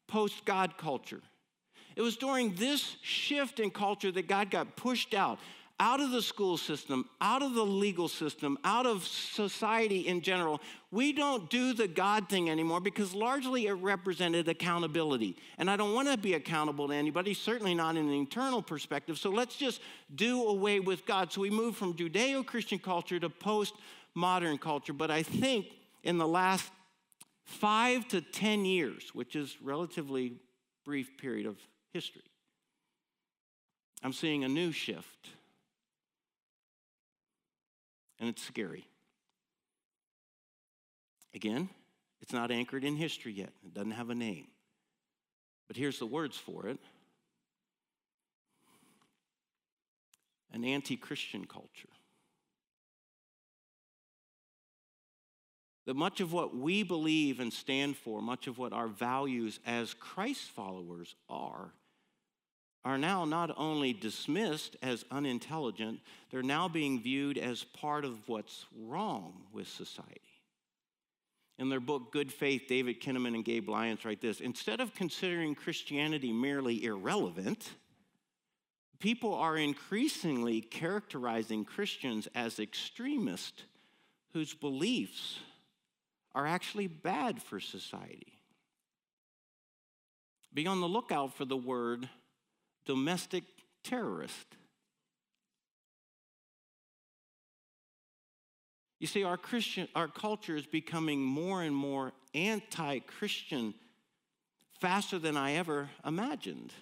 Post 0.06 0.44
God 0.44 0.78
culture. 0.78 1.20
It 1.96 2.02
was 2.02 2.16
during 2.16 2.54
this 2.54 2.96
shift 3.02 3.60
in 3.60 3.70
culture 3.70 4.12
that 4.12 4.28
God 4.28 4.50
got 4.50 4.76
pushed 4.76 5.14
out, 5.14 5.38
out 5.80 6.00
of 6.00 6.10
the 6.10 6.22
school 6.22 6.56
system, 6.56 7.08
out 7.20 7.42
of 7.42 7.54
the 7.54 7.64
legal 7.64 8.06
system, 8.06 8.56
out 8.62 8.86
of 8.86 9.04
society 9.04 10.06
in 10.06 10.20
general. 10.20 10.60
We 10.90 11.12
don't 11.12 11.50
do 11.50 11.72
the 11.72 11.88
God 11.88 12.28
thing 12.28 12.48
anymore 12.48 12.80
because 12.80 13.14
largely 13.14 13.66
it 13.66 13.72
represented 13.72 14.48
accountability. 14.48 15.36
And 15.58 15.70
I 15.70 15.76
don't 15.76 15.92
want 15.92 16.08
to 16.08 16.16
be 16.16 16.34
accountable 16.34 16.88
to 16.88 16.94
anybody, 16.94 17.34
certainly 17.34 17.74
not 17.74 17.96
in 17.96 18.08
an 18.08 18.14
eternal 18.14 18.62
perspective. 18.62 19.18
So 19.18 19.30
let's 19.30 19.56
just 19.56 19.80
do 20.14 20.44
away 20.44 20.78
with 20.78 21.04
God. 21.04 21.32
So 21.32 21.40
we 21.40 21.50
move 21.50 21.76
from 21.76 21.94
Judeo 21.94 22.46
Christian 22.46 22.78
culture 22.78 23.18
to 23.18 23.28
post 23.28 23.74
modern 24.14 24.58
culture. 24.58 24.92
But 24.92 25.10
I 25.10 25.22
think 25.22 25.66
in 26.02 26.18
the 26.18 26.28
last 26.28 26.70
five 27.44 28.06
to 28.08 28.20
10 28.20 28.64
years, 28.64 29.10
which 29.14 29.36
is 29.36 29.56
relatively 29.60 30.34
brief 30.84 31.16
period 31.16 31.46
of 31.46 31.56
history. 31.92 32.22
I'm 34.02 34.12
seeing 34.12 34.44
a 34.44 34.48
new 34.48 34.72
shift, 34.72 35.28
and 38.18 38.28
it's 38.28 38.42
scary. 38.42 38.84
Again, 41.34 41.68
it's 42.20 42.32
not 42.32 42.50
anchored 42.50 42.84
in 42.84 42.96
history 42.96 43.32
yet, 43.32 43.52
it 43.64 43.74
doesn't 43.74 43.92
have 43.92 44.10
a 44.10 44.14
name. 44.14 44.48
But 45.68 45.76
here's 45.76 45.98
the 45.98 46.06
words 46.06 46.36
for 46.36 46.66
it 46.66 46.78
an 50.52 50.64
anti 50.64 50.96
Christian 50.96 51.46
culture. 51.46 51.88
That 55.86 55.94
much 55.94 56.20
of 56.20 56.32
what 56.32 56.54
we 56.56 56.82
believe 56.82 57.40
and 57.40 57.52
stand 57.52 57.96
for, 57.96 58.22
much 58.22 58.46
of 58.46 58.58
what 58.58 58.72
our 58.72 58.86
values 58.86 59.58
as 59.66 59.94
Christ 59.94 60.50
followers 60.50 61.16
are, 61.28 61.72
are 62.84 62.98
now 62.98 63.24
not 63.24 63.54
only 63.56 63.92
dismissed 63.92 64.76
as 64.82 65.04
unintelligent, 65.10 66.00
they're 66.30 66.42
now 66.42 66.68
being 66.68 67.00
viewed 67.00 67.38
as 67.38 67.64
part 67.64 68.04
of 68.04 68.28
what's 68.28 68.66
wrong 68.76 69.34
with 69.52 69.68
society. 69.68 70.20
In 71.58 71.68
their 71.68 71.80
book, 71.80 72.10
Good 72.10 72.32
Faith, 72.32 72.62
David 72.68 73.00
Kinnaman 73.00 73.34
and 73.34 73.44
Gabe 73.44 73.68
Lyons 73.68 74.04
write 74.04 74.20
this 74.20 74.40
Instead 74.40 74.80
of 74.80 74.94
considering 74.94 75.54
Christianity 75.54 76.32
merely 76.32 76.84
irrelevant, 76.84 77.70
people 78.98 79.34
are 79.34 79.56
increasingly 79.56 80.60
characterizing 80.60 81.64
Christians 81.64 82.26
as 82.34 82.58
extremists 82.58 83.62
whose 84.32 84.54
beliefs 84.54 85.38
are 86.34 86.46
actually 86.46 86.88
bad 86.88 87.40
for 87.40 87.60
society. 87.60 88.32
Be 90.52 90.66
on 90.66 90.80
the 90.80 90.88
lookout 90.88 91.34
for 91.34 91.44
the 91.44 91.56
word 91.56 92.08
domestic 92.84 93.44
terrorist. 93.84 94.46
You 99.00 99.08
see, 99.08 99.24
our 99.24 99.36
Christian, 99.36 99.88
our 99.96 100.06
culture 100.06 100.54
is 100.54 100.66
becoming 100.66 101.20
more 101.20 101.62
and 101.62 101.74
more 101.74 102.12
anti-Christian 102.34 103.74
faster 104.80 105.18
than 105.18 105.36
I 105.36 105.54
ever 105.54 105.90
imagined. 106.06 106.72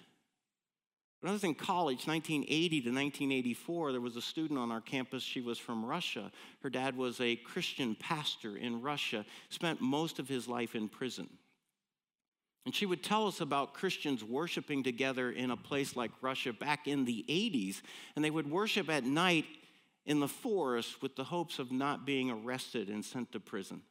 When 1.21 1.29
I 1.29 1.33
was 1.33 1.43
in 1.43 1.53
college, 1.53 2.07
1980 2.07 2.69
to 2.81 2.89
1984, 2.89 3.91
there 3.91 4.01
was 4.01 4.15
a 4.15 4.21
student 4.21 4.59
on 4.59 4.71
our 4.71 4.81
campus. 4.81 5.21
She 5.21 5.41
was 5.41 5.59
from 5.59 5.85
Russia. 5.85 6.31
Her 6.61 6.69
dad 6.69 6.97
was 6.97 7.21
a 7.21 7.35
Christian 7.35 7.95
pastor 7.95 8.57
in 8.57 8.81
Russia, 8.81 9.23
spent 9.49 9.81
most 9.81 10.17
of 10.17 10.27
his 10.27 10.47
life 10.47 10.73
in 10.73 10.89
prison. 10.89 11.29
And 12.65 12.75
she 12.75 12.85
would 12.85 13.03
tell 13.03 13.27
us 13.27 13.41
about 13.41 13.73
Christians 13.73 14.23
worshiping 14.23 14.83
together 14.83 15.31
in 15.31 15.49
a 15.49 15.57
place 15.57 15.95
like 15.95 16.11
Russia 16.21 16.53
back 16.53 16.87
in 16.87 17.05
the 17.05 17.25
80s. 17.27 17.81
And 18.15 18.23
they 18.23 18.29
would 18.29 18.49
worship 18.49 18.89
at 18.89 19.03
night 19.03 19.45
in 20.05 20.19
the 20.19 20.27
forest 20.27 21.01
with 21.01 21.15
the 21.15 21.23
hopes 21.23 21.59
of 21.59 21.71
not 21.71 22.05
being 22.05 22.29
arrested 22.29 22.89
and 22.89 23.03
sent 23.03 23.31
to 23.31 23.39
prison. 23.39 23.81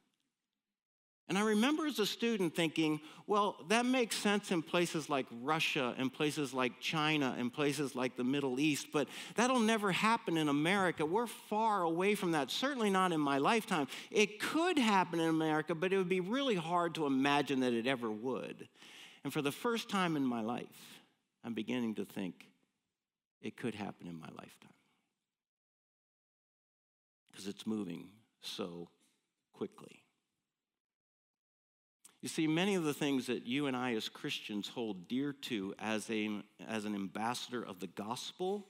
And 1.30 1.38
I 1.38 1.42
remember 1.42 1.86
as 1.86 2.00
a 2.00 2.06
student 2.06 2.56
thinking, 2.56 3.00
well, 3.28 3.54
that 3.68 3.86
makes 3.86 4.16
sense 4.16 4.50
in 4.50 4.62
places 4.62 5.08
like 5.08 5.26
Russia 5.30 5.94
and 5.96 6.12
places 6.12 6.52
like 6.52 6.80
China 6.80 7.36
and 7.38 7.52
places 7.52 7.94
like 7.94 8.16
the 8.16 8.24
Middle 8.24 8.58
East, 8.58 8.88
but 8.92 9.06
that'll 9.36 9.60
never 9.60 9.92
happen 9.92 10.36
in 10.36 10.48
America. 10.48 11.06
We're 11.06 11.28
far 11.28 11.82
away 11.82 12.16
from 12.16 12.32
that, 12.32 12.50
certainly 12.50 12.90
not 12.90 13.12
in 13.12 13.20
my 13.20 13.38
lifetime. 13.38 13.86
It 14.10 14.40
could 14.40 14.76
happen 14.76 15.20
in 15.20 15.28
America, 15.28 15.72
but 15.72 15.92
it 15.92 15.98
would 15.98 16.08
be 16.08 16.18
really 16.18 16.56
hard 16.56 16.96
to 16.96 17.06
imagine 17.06 17.60
that 17.60 17.74
it 17.74 17.86
ever 17.86 18.10
would. 18.10 18.68
And 19.22 19.32
for 19.32 19.40
the 19.40 19.52
first 19.52 19.88
time 19.88 20.16
in 20.16 20.24
my 20.24 20.40
life, 20.40 20.66
I'm 21.44 21.54
beginning 21.54 21.94
to 21.94 22.04
think 22.04 22.44
it 23.40 23.56
could 23.56 23.76
happen 23.76 24.08
in 24.08 24.18
my 24.18 24.30
lifetime. 24.30 24.74
Because 27.30 27.46
it's 27.46 27.68
moving 27.68 28.08
so 28.40 28.88
quickly. 29.52 29.99
You 32.22 32.28
see, 32.28 32.46
many 32.46 32.74
of 32.74 32.84
the 32.84 32.92
things 32.92 33.26
that 33.28 33.46
you 33.46 33.66
and 33.66 33.76
I 33.76 33.94
as 33.94 34.08
Christians 34.10 34.68
hold 34.68 35.08
dear 35.08 35.32
to 35.32 35.74
as, 35.78 36.08
a, 36.10 36.42
as 36.68 36.84
an 36.84 36.94
ambassador 36.94 37.62
of 37.62 37.80
the 37.80 37.86
gospel, 37.86 38.66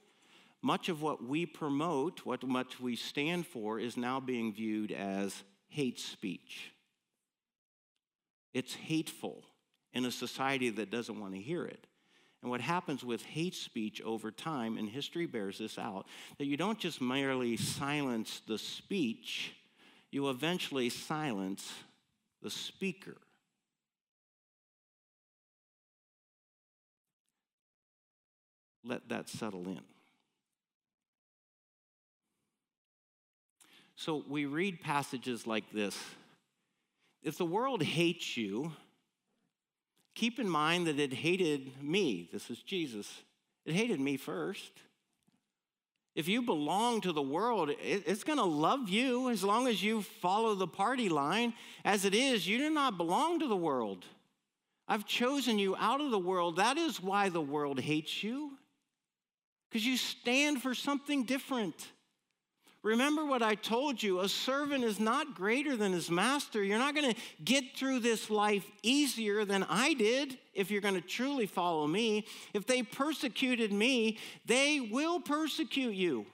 much 0.63 0.89
of 0.89 1.03
what 1.03 1.25
we 1.25 1.47
promote, 1.47 2.25
what 2.25 2.45
much 2.45 2.79
we 2.79 2.95
stand 2.95 3.47
for, 3.47 3.81
is 3.81 3.97
now 3.97 4.21
being 4.21 4.53
viewed 4.53 4.93
as 4.93 5.43
hate 5.69 5.99
speech. 5.99 6.73
It's 8.55 8.75
hateful 8.75 9.45
in 9.93 10.05
a 10.05 10.13
society 10.13 10.71
that 10.71 10.91
doesn't 10.91 11.19
want 11.19 11.35
to 11.35 11.41
hear 11.41 11.65
it. 11.65 11.87
And 12.43 12.51
what 12.51 12.61
happens 12.61 13.05
with 13.05 13.23
hate 13.23 13.55
speech 13.55 14.01
over 14.03 14.31
time, 14.31 14.79
and 14.79 14.89
history 14.89 15.27
bears 15.27 15.59
this 15.59 15.77
out, 15.77 16.07
that 16.39 16.47
you 16.47 16.57
don't 16.57 16.79
just 16.79 17.01
merely 17.01 17.57
silence 17.57 18.43
the 18.47 18.59
speech, 18.59 19.55
you 20.11 20.31
eventually 20.31 20.89
silence 20.89 21.73
the 22.43 22.51
speaker. 22.51 23.17
Let 28.85 29.09
that 29.09 29.29
settle 29.29 29.67
in. 29.67 29.81
So 33.97 34.25
we 34.27 34.47
read 34.47 34.81
passages 34.81 35.47
like 35.47 35.71
this. 35.73 35.99
If 37.23 37.37
the 37.37 37.45
world 37.45 37.83
hates 37.83 38.37
you, 38.37 38.73
keep 40.15 40.39
in 40.39 40.49
mind 40.49 40.87
that 40.87 40.99
it 40.99 41.13
hated 41.13 41.83
me. 41.83 42.29
This 42.33 42.49
is 42.49 42.63
Jesus. 42.63 43.13
It 43.67 43.75
hated 43.75 44.01
me 44.01 44.17
first. 44.17 44.73
If 46.15 46.29
you 46.29 46.43
belong 46.43 47.03
to 47.03 47.13
the 47.13 47.23
world, 47.23 47.71
it's 47.81 48.25
going 48.25 48.39
to 48.39 48.45
love 48.45 48.89
you 48.89 49.31
as 49.31 49.45
long 49.45 49.69
as 49.69 49.83
you 49.83 50.03
follow 50.03 50.55
the 50.55 50.67
party 50.67 51.09
line. 51.09 51.53
As 51.85 52.05
it 52.05 52.15
is, 52.15 52.49
you 52.49 52.59
do 52.59 52.71
not 52.71 52.97
belong 52.97 53.39
to 53.41 53.47
the 53.47 53.57
world. 53.57 54.05
I've 54.89 55.07
chosen 55.07 55.59
you 55.59 55.77
out 55.77 56.01
of 56.01 56.11
the 56.11 56.19
world. 56.19 56.57
That 56.57 56.79
is 56.79 57.01
why 57.01 57.29
the 57.29 57.41
world 57.41 57.79
hates 57.79 58.25
you, 58.25 58.59
because 59.71 59.87
you 59.87 59.97
stand 59.97 60.61
for 60.61 60.75
something 60.75 61.25
different. 61.25 61.89
Remember 62.83 63.27
what 63.27 63.43
I 63.43 63.55
told 63.57 64.03
you 64.03 64.21
a 64.21 64.29
servant 64.29 64.85
is 64.85 64.99
not 64.99 65.35
greater 65.35 65.77
than 65.77 65.93
his 65.93 66.11
master. 66.11 66.63
You're 66.65 66.79
not 66.79 66.95
going 66.95 67.13
to 67.13 67.21
get 67.45 67.77
through 67.77 68.01
this 68.01 68.31
life 68.31 68.65
easier 68.83 69.45
than 69.45 69.65
I 69.69 69.93
did 69.93 70.39
if 70.55 70.71
you're 70.71 70.81
going 70.81 70.95
to 70.95 71.01
truly 71.01 71.47
follow 71.47 71.87
me. 71.87 72.27
If 72.55 72.67
they 72.67 72.83
persecuted 72.83 73.73
me, 73.73 74.19
they 74.47 74.81
will 74.81 75.21
persecute 75.21 75.95
you. 75.95 76.27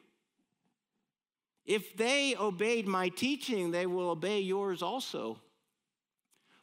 If 1.65 1.97
they 1.97 2.37
obeyed 2.37 2.87
my 2.87 3.09
teaching, 3.09 3.73
they 3.73 3.87
will 3.87 4.11
obey 4.11 4.41
yours 4.41 4.83
also. 4.83 5.41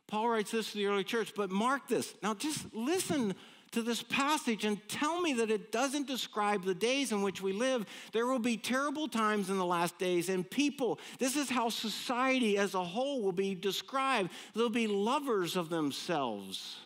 Paul 0.08 0.30
writes 0.30 0.52
this 0.52 0.72
to 0.72 0.78
the 0.78 0.86
early 0.86 1.04
church, 1.04 1.34
but 1.36 1.52
mark 1.52 1.90
this. 1.90 2.14
Now, 2.24 2.36
just 2.36 2.74
listen 2.74 3.36
to 3.74 3.82
this 3.82 4.02
passage 4.02 4.66
and 4.66 4.80
tell 4.88 5.22
me 5.22 5.34
that 5.34 5.52
it 5.52 5.72
doesn't 5.72 6.08
describe 6.08 6.64
the 6.64 6.74
days 6.74 7.12
in 7.12 7.22
which 7.22 7.42
we 7.42 7.54
live. 7.54 7.86
There 8.12 8.28
will 8.28 8.40
be 8.40 8.58
terrible 8.58 9.08
times 9.08 9.50
in 9.50 9.58
the 9.58 9.66
last 9.66 10.00
days, 10.00 10.30
and 10.30 10.50
people, 10.50 11.00
this 11.20 11.36
is 11.36 11.50
how 11.50 11.70
society 11.70 12.58
as 12.58 12.74
a 12.74 12.84
whole 12.84 13.22
will 13.22 13.32
be 13.32 13.56
described. 13.56 14.32
They'll 14.56 14.70
be 14.70 14.88
lovers 14.88 15.56
of 15.56 15.70
themselves, 15.70 16.78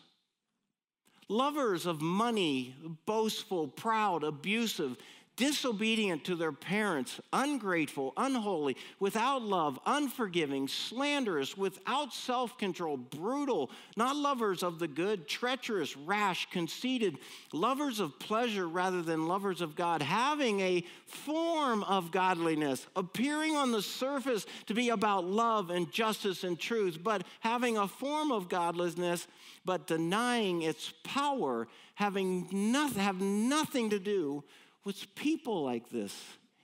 lovers 1.28 1.86
of 1.86 2.00
money, 2.00 2.74
boastful, 3.06 3.68
proud, 3.68 4.24
abusive 4.24 4.96
disobedient 5.38 6.24
to 6.24 6.34
their 6.34 6.52
parents, 6.52 7.20
ungrateful, 7.32 8.12
unholy, 8.16 8.76
without 8.98 9.40
love, 9.40 9.78
unforgiving, 9.86 10.66
slanderous, 10.66 11.56
without 11.56 12.12
self 12.12 12.58
control, 12.58 12.96
brutal, 12.96 13.70
not 13.96 14.16
lovers 14.16 14.62
of 14.62 14.80
the 14.80 14.88
good, 14.88 15.28
treacherous, 15.28 15.96
rash, 15.96 16.50
conceited, 16.50 17.18
lovers 17.52 18.00
of 18.00 18.18
pleasure 18.18 18.68
rather 18.68 19.00
than 19.00 19.28
lovers 19.28 19.60
of 19.60 19.76
God, 19.76 20.02
having 20.02 20.60
a 20.60 20.84
form 21.06 21.84
of 21.84 22.10
godliness, 22.10 22.86
appearing 22.96 23.56
on 23.56 23.70
the 23.70 23.80
surface 23.80 24.44
to 24.66 24.74
be 24.74 24.90
about 24.90 25.24
love 25.24 25.70
and 25.70 25.90
justice 25.92 26.42
and 26.42 26.58
truth, 26.58 26.98
but 27.02 27.22
having 27.40 27.78
a 27.78 27.86
form 27.86 28.32
of 28.32 28.48
godlessness, 28.48 29.28
but 29.64 29.86
denying 29.86 30.62
its 30.62 30.92
power, 31.04 31.68
having 31.94 32.48
nothing, 32.50 33.00
have 33.00 33.20
nothing 33.20 33.90
to 33.90 34.00
do 34.00 34.42
with 34.88 35.14
people 35.14 35.64
like 35.64 35.90
this. 35.90 36.18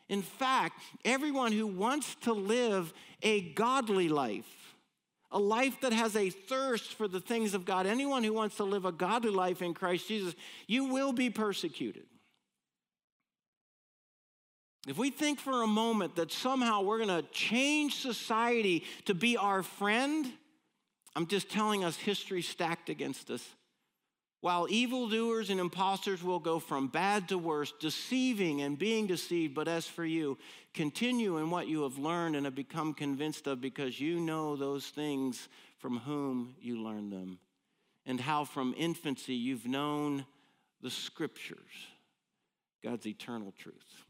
In 0.09 0.23
fact, 0.23 0.81
everyone 1.05 1.53
who 1.53 1.67
wants 1.67 2.15
to 2.23 2.33
live 2.33 2.91
a 3.23 3.53
godly 3.53 4.09
life, 4.09 4.75
a 5.31 5.39
life 5.39 5.79
that 5.83 5.93
has 5.93 6.17
a 6.17 6.31
thirst 6.31 6.95
for 6.95 7.07
the 7.07 7.21
things 7.21 7.53
of 7.53 7.67
God, 7.67 7.85
anyone 7.85 8.25
who 8.25 8.33
wants 8.33 8.57
to 8.57 8.65
live 8.65 8.87
a 8.87 8.93
godly 8.93 9.29
life 9.29 9.61
in 9.61 9.75
Christ 9.75 10.09
Jesus, 10.09 10.35
you 10.67 10.87
will 10.87 11.13
be 11.13 11.29
persecuted. 11.29 12.07
If 14.89 14.97
we 14.97 15.11
think 15.11 15.39
for 15.39 15.63
a 15.63 15.67
moment 15.67 16.17
that 16.17 16.33
somehow 16.33 16.81
we're 16.81 17.05
going 17.05 17.23
to 17.23 17.29
change 17.31 17.97
society 17.97 18.85
to 19.05 19.13
be 19.13 19.37
our 19.37 19.63
friend, 19.63 20.33
I'm 21.15 21.27
just 21.27 21.51
telling 21.51 21.85
us 21.85 21.97
history 21.97 22.41
stacked 22.41 22.89
against 22.89 23.31
us. 23.31 23.47
While 24.45 24.67
evildoers 24.69 25.49
and 25.49 25.59
impostors 25.59 26.23
will 26.23 26.39
go 26.39 26.59
from 26.59 26.89
bad 26.89 27.31
to 27.31 27.39
worse, 27.39 27.73
deceiving 27.81 28.61
and 28.61 28.79
being 28.79 29.07
deceived, 29.07 29.55
but 29.55 29.69
as 29.69 29.87
for 29.87 30.05
you, 30.05 30.37
continue 30.75 31.39
in 31.39 31.49
what 31.49 31.67
you 31.67 31.81
have 31.85 31.97
learned 31.97 32.37
and 32.37 32.45
have 32.45 32.55
become 32.55 32.93
convinced 32.93 33.47
of, 33.47 33.63
because 33.63 33.99
you 33.99 34.21
know 34.21 34.55
those 34.55 34.85
things 34.89 35.49
from 35.79 35.97
whom 36.01 36.57
you 36.61 36.79
learned 36.79 37.11
them, 37.11 37.39
and 38.05 38.21
how 38.21 38.45
from 38.45 38.75
infancy 38.77 39.35
you've 39.35 39.65
known 39.65 40.27
the 40.83 40.91
scriptures, 40.91 41.57
God's 42.83 43.07
eternal 43.07 43.55
truth. 43.57 44.05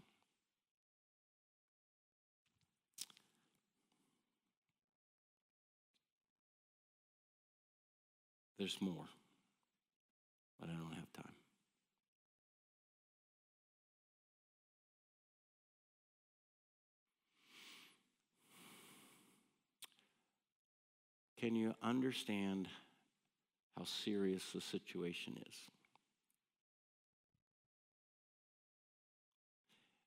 There's 8.59 8.79
more 8.81 9.07
but 10.65 10.73
I 10.73 10.77
don't 10.77 10.95
have 10.95 11.13
time. 11.13 11.33
Can 21.39 21.55
you 21.55 21.75
understand 21.83 22.69
how 23.77 23.85
serious 23.85 24.43
the 24.55 24.63
situation 24.63 25.39
is? 25.47 25.57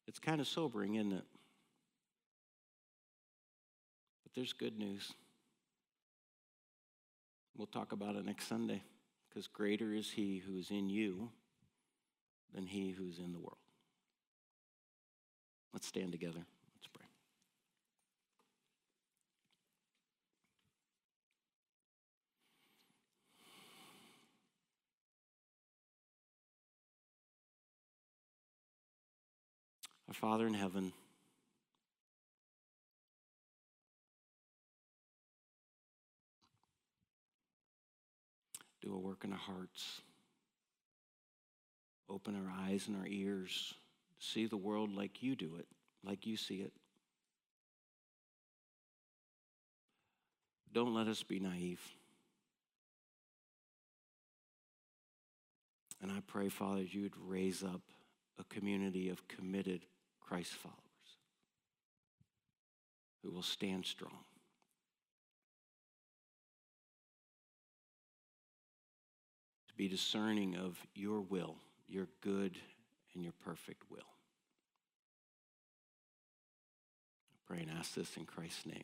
It's 0.08 0.18
kind 0.18 0.42
of 0.42 0.48
sobering, 0.48 0.96
isn't 0.96 1.12
it? 1.12 1.26
But 4.24 4.34
there's 4.34 4.54
good 4.54 4.80
news. 4.80 5.14
We'll 7.56 7.68
talk 7.68 7.92
about 7.92 8.16
it 8.16 8.26
next 8.26 8.48
Sunday 8.48 8.82
because 9.38 9.46
greater 9.46 9.94
is 9.94 10.10
he 10.10 10.40
who 10.40 10.58
is 10.58 10.72
in 10.72 10.90
you 10.90 11.30
than 12.56 12.66
he 12.66 12.90
who's 12.90 13.20
in 13.20 13.34
the 13.34 13.38
world. 13.38 13.60
Let's 15.74 15.86
stand 15.86 16.12
together. 16.12 16.40
Let's 16.40 16.88
pray. 16.92 17.06
Our 30.08 30.16
Father 30.16 30.48
in 30.48 30.56
heaven, 30.56 30.94
do 38.88 38.96
a 38.96 39.00
work 39.00 39.24
in 39.24 39.32
our 39.32 39.38
hearts. 39.38 40.02
Open 42.10 42.36
our 42.36 42.52
eyes 42.66 42.88
and 42.88 42.98
our 42.98 43.08
ears 43.08 43.74
see 44.20 44.46
the 44.46 44.58
world 44.58 44.96
like 44.96 45.22
you 45.22 45.36
do 45.36 45.58
it, 45.60 45.68
like 46.04 46.26
you 46.26 46.38
see 46.38 46.56
it. 46.56 46.74
Don't 50.74 50.94
let 50.94 51.08
us 51.08 51.24
be 51.24 51.40
naive. 51.40 51.82
And 56.02 56.12
I 56.12 56.22
pray, 56.26 56.50
Father, 56.50 56.82
you 56.82 57.04
would 57.04 57.18
raise 57.18 57.64
up 57.64 57.82
a 58.40 58.44
community 58.46 59.10
of 59.10 59.28
committed 59.28 59.86
Christ 60.22 60.54
followers 60.54 60.78
who 63.24 63.32
will 63.32 63.42
stand 63.42 63.86
strong. 63.86 64.24
Be 69.78 69.88
discerning 69.88 70.56
of 70.56 70.78
your 70.96 71.22
will, 71.22 71.56
your 71.88 72.08
good 72.22 72.58
and 73.14 73.24
your 73.24 73.34
perfect 73.46 73.84
will. 73.90 74.00
I 77.32 77.38
pray 77.54 77.62
and 77.62 77.72
ask 77.78 77.94
this 77.94 78.18
in 78.18 78.26
Christ's 78.26 78.66
name. 78.66 78.84